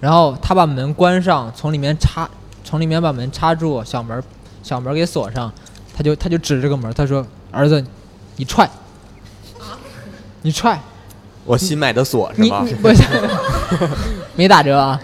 [0.00, 2.28] 然后他把门关上，从里面插，
[2.64, 4.20] 从里面把门插住，小门
[4.64, 5.52] 小门给锁上，
[5.98, 7.84] 他就他就指这个门，他说：“儿子，
[8.36, 8.70] 你踹，
[10.42, 10.80] 你踹，
[11.44, 12.74] 我新买的锁是吧你你？
[12.74, 13.02] 不是
[14.36, 15.00] 没打折啊？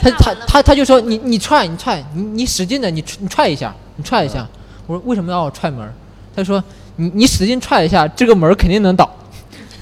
[0.00, 4.46] 他他他他就说你你踹你踹你你使劲的你踹你踹一下你踹一下。
[4.86, 5.92] 我说为什么要我踹门？
[6.36, 6.62] 他说
[6.94, 9.12] 你你使劲踹一下，这个门肯定能倒。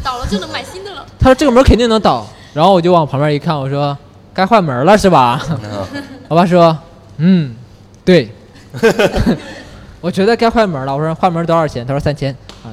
[0.02, 1.04] 倒了就能买新的了。
[1.18, 2.26] 他说这个门肯定能倒。
[2.54, 3.94] 然后我就往旁边一看，我说
[4.32, 5.38] 该换门了是吧？
[6.28, 6.74] 我爸说
[7.18, 7.54] 嗯，
[8.06, 8.32] 对。
[10.04, 10.94] 我觉得该换门了。
[10.94, 11.86] 我说换门多少钱？
[11.86, 12.30] 他说三千。
[12.62, 12.68] 啊，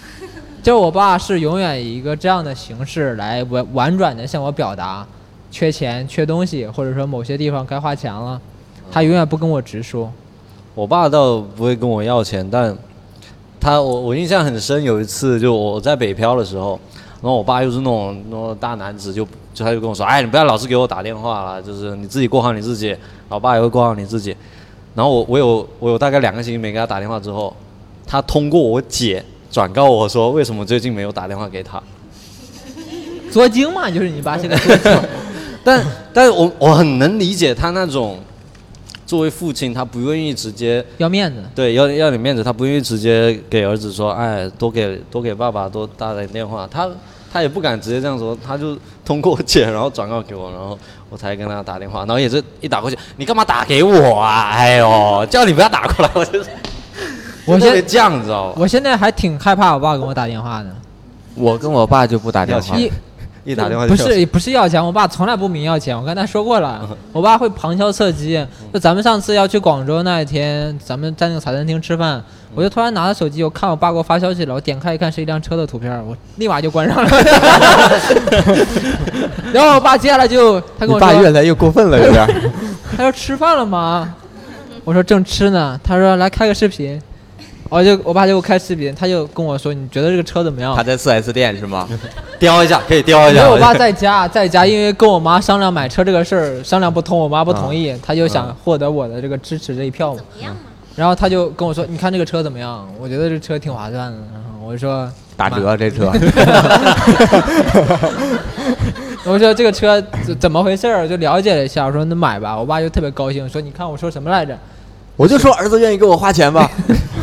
[0.64, 5.06] 就我爸是永远以一个这样的形式来婉婉转的向我表达，
[5.50, 8.40] 缺钱、缺东西，或者说某些地方该花钱了，
[8.90, 10.10] 他永远不跟我直说。
[10.74, 12.74] 我爸倒不会跟我要钱，但
[13.60, 16.80] 他我我印象很深，有一次就我在北漂的时候，
[17.20, 19.22] 然后我爸又是那种那种大男子就，
[19.52, 22.96] 就他就跟我说，哎，你不要老是给我打电话了，就是你自己过好你自己，
[23.28, 24.34] 老爸也会过好你自己。
[24.94, 27.54] 然后我我有我有大概两个星期没给他打电话之后，
[28.06, 31.82] 他通过我姐转告我说，为什么最近没有打电话给他。
[33.30, 34.58] 作精嘛，就是你爸现在。
[35.62, 38.18] 但但是我我很能理解他那种，
[39.06, 46.90] 作为父亲，他不愿意直接要面子，对，要要点面子，他不愿意直接给儿子说，哎，多给多给爸爸多打点电话，他
[47.32, 50.76] 他也不敢直接这样说，他就通过我姐，然后转告给我，然后
[51.10, 54.50] 我才跟他打电话，然后也是一打过去，你干嘛打给我啊？
[54.52, 56.50] 哎呦， 叫你不要打过来，我就是，
[57.44, 58.54] 我现犟，你知道吧？
[58.56, 60.70] 我现在还挺害怕我爸给我打电话的。
[61.34, 62.76] 我跟我爸就不打电话。
[62.76, 62.90] 一
[63.44, 65.96] 一打电话不是不是要钱，我爸从来不明要钱。
[65.96, 68.44] 我跟他说过了， 我爸会旁敲侧击。
[68.72, 72.22] 就咱们上次要去广州那一天，咱们在那个茶餐厅吃饭，
[72.54, 77.10] 我就突然拿着手机，我看我爸给我发消息了，我点开一看是一辆车的图片，我立马就关上了。
[79.52, 82.26] 然后我爸接下来就他跟我说，爸越来越过分了，有点。
[82.96, 84.14] 他说吃饭了吗？
[84.84, 85.78] 我说正吃呢。
[85.82, 87.00] 他说来开个视频。
[87.70, 90.82] 我就我爸就给我开视频，他就跟我说你觉得这个车怎么样他？
[90.82, 91.88] 在四 S 店是吗？
[92.38, 93.40] 叼一下，可以叼一下。
[93.40, 100.16] 因为我爸在家，在家，因为跟我妈商量买车这个事儿商量不通，我妈不同意，他就想获得我的这个支持这一票嘛。
[100.16, 100.60] 怎么样嘛？
[100.96, 102.86] 然后他就跟我说：“你看这个车怎么样？
[103.00, 106.12] 我觉得这车挺划算的。”然后我就说打折这车。
[109.24, 111.06] 我说这个车怎怎么回事儿？
[111.06, 112.58] 就了解了一下，我说那买吧。
[112.58, 114.58] 我爸就特别高兴，说你看我说什么来着？
[115.20, 116.70] 我就说儿子愿意给我花钱吧。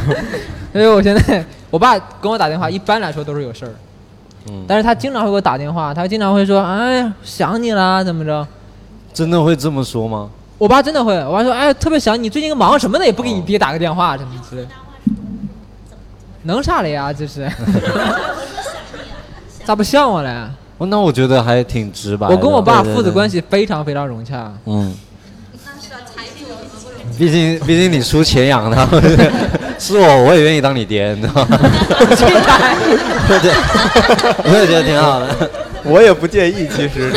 [0.72, 3.74] 因为我现在我爸跟我打电话，一般来说都是有事儿，
[4.50, 8.48] 嗯，但是他经常会给我打电话，他经常会说：“哎呀，想你啦，怎么着？”
[9.12, 10.30] 真的会这么说吗？
[10.60, 13.06] 我爸真的会，我爸说：“哎，特别想你，最近忙什么呢？
[13.06, 14.68] 也不给你爹打个电话什么之类的。”
[16.44, 17.12] 能啥了呀？
[17.12, 17.50] 这是，
[19.66, 20.30] 咋不像我嘞？
[20.78, 22.28] 哦那我觉得还挺直白。
[22.28, 24.54] 我跟我爸父子关系非常非常融洽。
[24.66, 24.94] 嗯，
[27.18, 28.86] 毕竟毕竟你输钱养他，
[29.80, 31.58] 是我我也愿意当你爹，你知道吗？
[33.28, 33.54] 对，
[34.44, 35.50] 我也觉得挺好的。
[35.84, 37.12] 我也不介意，其实。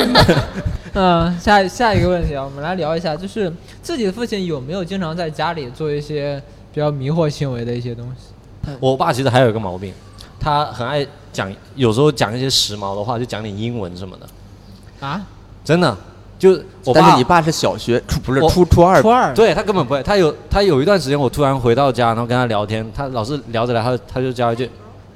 [0.94, 6.42] 嗯，下下一个问题啊，我们来聊一下，就是自己的父亲有没有经常在家里做一些
[6.74, 8.70] 比较迷惑行为的一些东西？
[8.80, 9.92] 我爸其实还有一个毛病，
[10.40, 15.06] 他很爱讲，有时候讲一些时髦的话，就讲点英文什么的。
[15.06, 15.20] 啊？
[15.64, 15.96] 真的？
[16.40, 16.52] 就
[16.84, 24.68] 我爸，但是你爸是小学初不是初初二，初二，对他根本不会，他有他有一段时间，我突然回到家，然后跟他聊天，他老是聊着聊，他他就加一句：“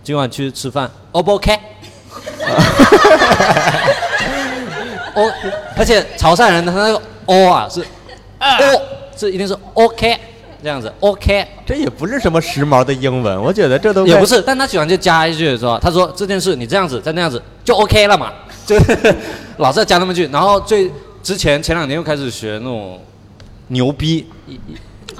[0.04, 1.52] 今晚去吃饭，O 不 OK？”
[5.14, 5.32] 哦，
[5.78, 7.80] 而且潮汕人的他那个 O 啊是
[8.38, 8.82] O，
[9.16, 10.18] 这一定是 OK
[10.62, 18.32] 这样子 OK，这也不是什么时髦的英文，我觉得这都也不是，但他喜欢就加一句说，他说这件事你这样子再那样子就 OK 了嘛，
[18.66, 18.76] 就
[19.58, 20.90] 老是要加那么句，然后最
[21.24, 23.00] 之前前两年又开始学那种
[23.68, 24.26] 牛逼，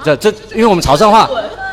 [0.04, 1.26] 这这因为我们潮汕话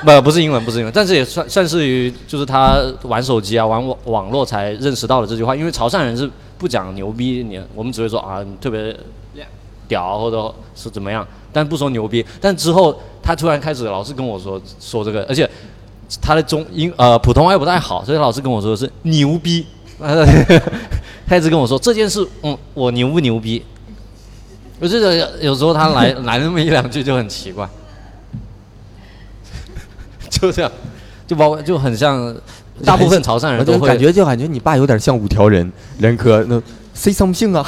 [0.06, 8.96] 不不是英文不是英文，但是也算算是于就是他玩手机啊玩网网络才认识到了这句话，因为潮汕人是不讲牛逼，你我们只会说啊你特别
[9.90, 12.26] 屌或者是怎么样，但不说牛逼。
[12.40, 15.50] 但之后他突然开始老是跟我说说这个，而且
[16.22, 19.66] 他的中英呃普通话又不太好，所以老是跟我说的是牛逼。
[21.28, 23.64] 他一直跟我说这件事，嗯，我牛不牛逼？
[24.82, 27.70] 我记得有时候他来 来那么一两句就很奇怪，
[30.30, 30.72] 就这样，
[31.28, 32.36] 就包括就很像
[32.84, 36.60] 大部分潮汕人都会感觉就感觉你爸有点像五条人人科那
[36.96, 37.64] say something 啊，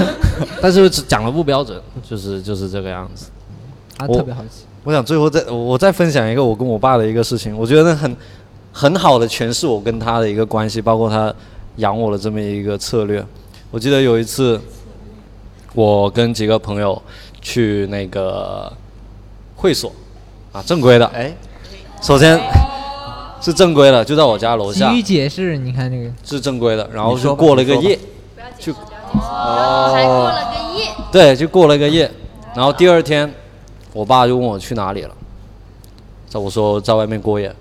[0.60, 3.26] 但是讲的不标准，就是就是这个样子。
[3.96, 4.64] 啊，我特别好奇。
[4.84, 8.16] 我想最后再我再分享一个我跟我爸的一个事情，我觉得很
[8.72, 11.34] 很好的诠释我跟他的一个关系，包括他
[11.76, 13.24] 养我的这么一个策略。
[13.70, 14.60] 我记得有一次，
[15.74, 17.00] 我跟几个朋友
[17.40, 18.72] 去那个
[19.56, 19.92] 会所
[20.52, 21.32] 啊，正规的，哎，
[22.02, 22.38] 首先
[23.40, 24.90] 是正规的，就在我家楼下。
[24.90, 27.98] 急，于解释，你看这个，是正规的，然后就过了个夜，
[28.58, 28.72] 就
[29.12, 32.10] 哦，还过了个夜，对，就过了个夜，
[32.54, 33.32] 然后第二天，
[33.92, 35.14] 我爸就问我去哪里了，
[36.28, 37.54] 在我说在外面过夜，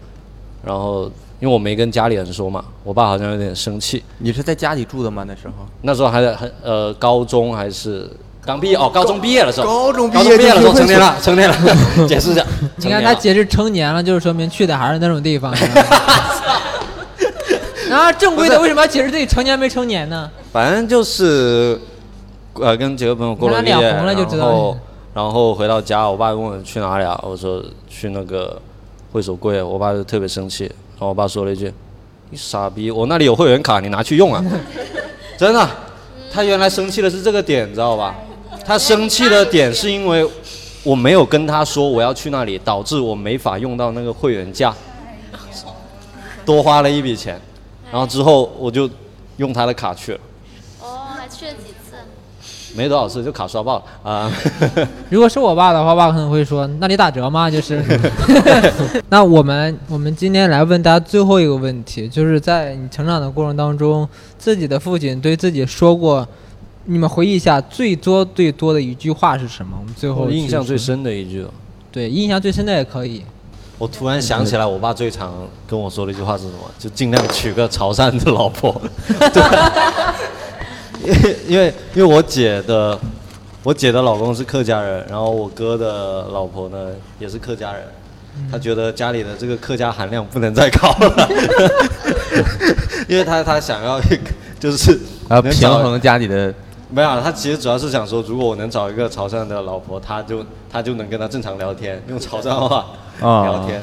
[0.63, 5.23] 然后因为我没跟家里人说嘛，我爸好像有点生气，你是在家里住的吗？
[5.27, 5.53] 那时候？
[5.81, 8.09] 那时候还在很呃高中还是
[8.45, 11.55] 刚毕业哦，高中毕业的时候，高中毕高业中毕业的时候成年了，成年了，
[12.07, 12.45] 解释一下，
[12.77, 15.53] 你看他解释成年了，就是说明去的还是那种地方。
[17.89, 20.29] 然 后正规的为什么要解释自己成年没成年呢？
[20.51, 21.79] 反正就是，
[22.55, 24.77] 呃，跟几个朋友过了个夜，你看脸红了就知道然后
[25.13, 28.59] 然后回到家，我爸问我去哪里啊，我说去那个
[29.11, 31.71] 会所柜，我爸就特别生气，然后我爸说了一句
[32.29, 34.43] ：“你傻逼，我那里有会员卡，你拿去用啊！”
[35.39, 35.69] 真的，
[36.29, 38.13] 他原来生气的是这个点，你知道吧？
[38.65, 40.29] 他生气的点是因为
[40.83, 44.75] 我没有跟他说我要去那里，导致我没法用到那个会员价，
[46.45, 47.39] 多花了一笔钱，
[47.89, 48.89] 然后之后我就
[49.37, 50.19] 用他的卡去了。
[52.75, 54.31] 没多少次就卡刷爆了啊！
[55.09, 57.83] 如果是我爸的话，我爸可能会说：“那你打折吗？”就是。
[59.09, 64.07] 那我们我们今天来问大家最后一个问题，就是在你成长的过程当中，
[64.37, 66.27] 自己的父亲对自己说过，
[66.85, 69.77] 你们回忆一下最多最多的一句话是什么？
[69.79, 71.45] 我们最后印象，最深的一句，
[71.91, 73.23] 对，印象最深的也可以。
[73.77, 75.33] 我突然想起来，我爸最常
[75.65, 76.59] 跟我说的一句话是什么？
[76.77, 78.79] 就尽量娶个潮汕的老婆。
[79.07, 79.41] 对，
[81.05, 82.99] 因为因为因为我姐的
[83.63, 86.89] 我姐的老公是客家人，然后我哥的老婆呢
[87.19, 87.83] 也是客家人，
[88.51, 91.29] 他觉得家里的这个客家含量不能再高了，
[93.07, 94.17] 因为他他想要一个
[94.59, 96.53] 就是啊，平衡家里的。
[96.91, 102.85] 没有，他其实主要是想说，如果我能找一个潮汕的老婆，他就他就能跟他正常聊天，用潮汕话啊
[103.21, 103.81] 聊天。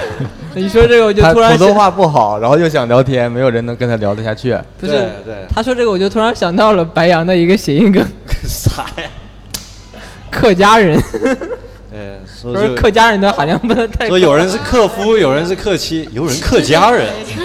[0.54, 4.56] 你说这个，我就突然想，普通话不好，然后又想聊天，没有人能跟他聊得下去。
[4.78, 8.04] 不是对对，他说这个，我就突然想到了白羊的一个谐音梗，
[8.46, 9.08] 啥呀？
[10.30, 10.98] 客家人，
[11.92, 14.08] 呃，说说就客家人的含量不能太高。
[14.08, 17.36] 说有人是客夫，有人是客妻，有人客家人，什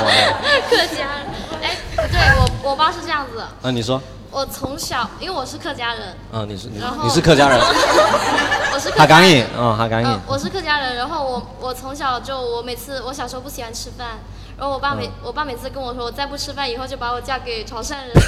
[0.00, 0.38] 么呀？
[0.70, 4.00] 客家人，哎，对我我爸是这样子，啊，你说，
[4.36, 9.18] 我从小因为我是客家人，嗯，你是你然后你是客家人， 我是客哈家人。
[9.24, 14.08] 港影，啊，哈港影嗯，，我是客家人，然后我我从小就我每次我小时候不喜欢吃饭，
[14.58, 15.10] 然后我爸每、嗯。
[15.24, 18.12] 我爸每次跟我说，我再不吃饭以后就把我嫁给潮汕人。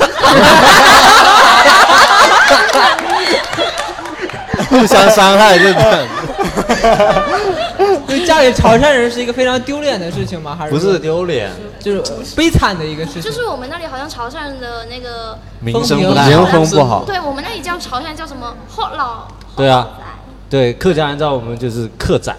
[4.71, 5.65] 互相伤害，就
[8.09, 10.57] 就嫁给潮汕人是一个非常丢脸的事情吗？
[10.59, 12.03] 还是不是丢脸，就是
[12.35, 13.23] 悲惨的一个事情？
[13.23, 16.29] 就是我们那里好像潮汕人的那个，名声风不太好
[16.59, 16.67] 名。
[16.67, 19.89] 声不好，对我们那里叫潮汕叫什么后老，对啊，
[20.49, 22.35] 对，客家人叫我们就是客仔。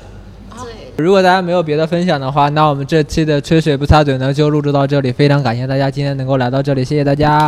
[0.57, 5.11] 对，如果大家没有别的分享的话，那我们这期的吹水不擦嘴呢就录制到这里。
[5.11, 7.47] 非常感谢大家今天能够来到这里，谢谢大家。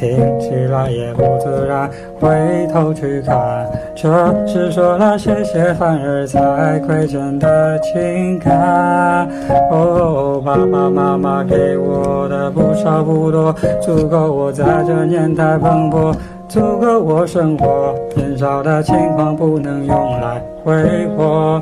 [0.00, 1.90] 听起来也不自然。
[2.18, 9.28] 回头去看，这是说了谢谢，反而才亏欠的情感。
[9.70, 16.14] 哦，爸爸妈妈给我的不少不多，足够我在这年代奔波，
[16.48, 17.94] 足够我生活。
[18.16, 21.60] 年少的轻狂不能用来挥霍。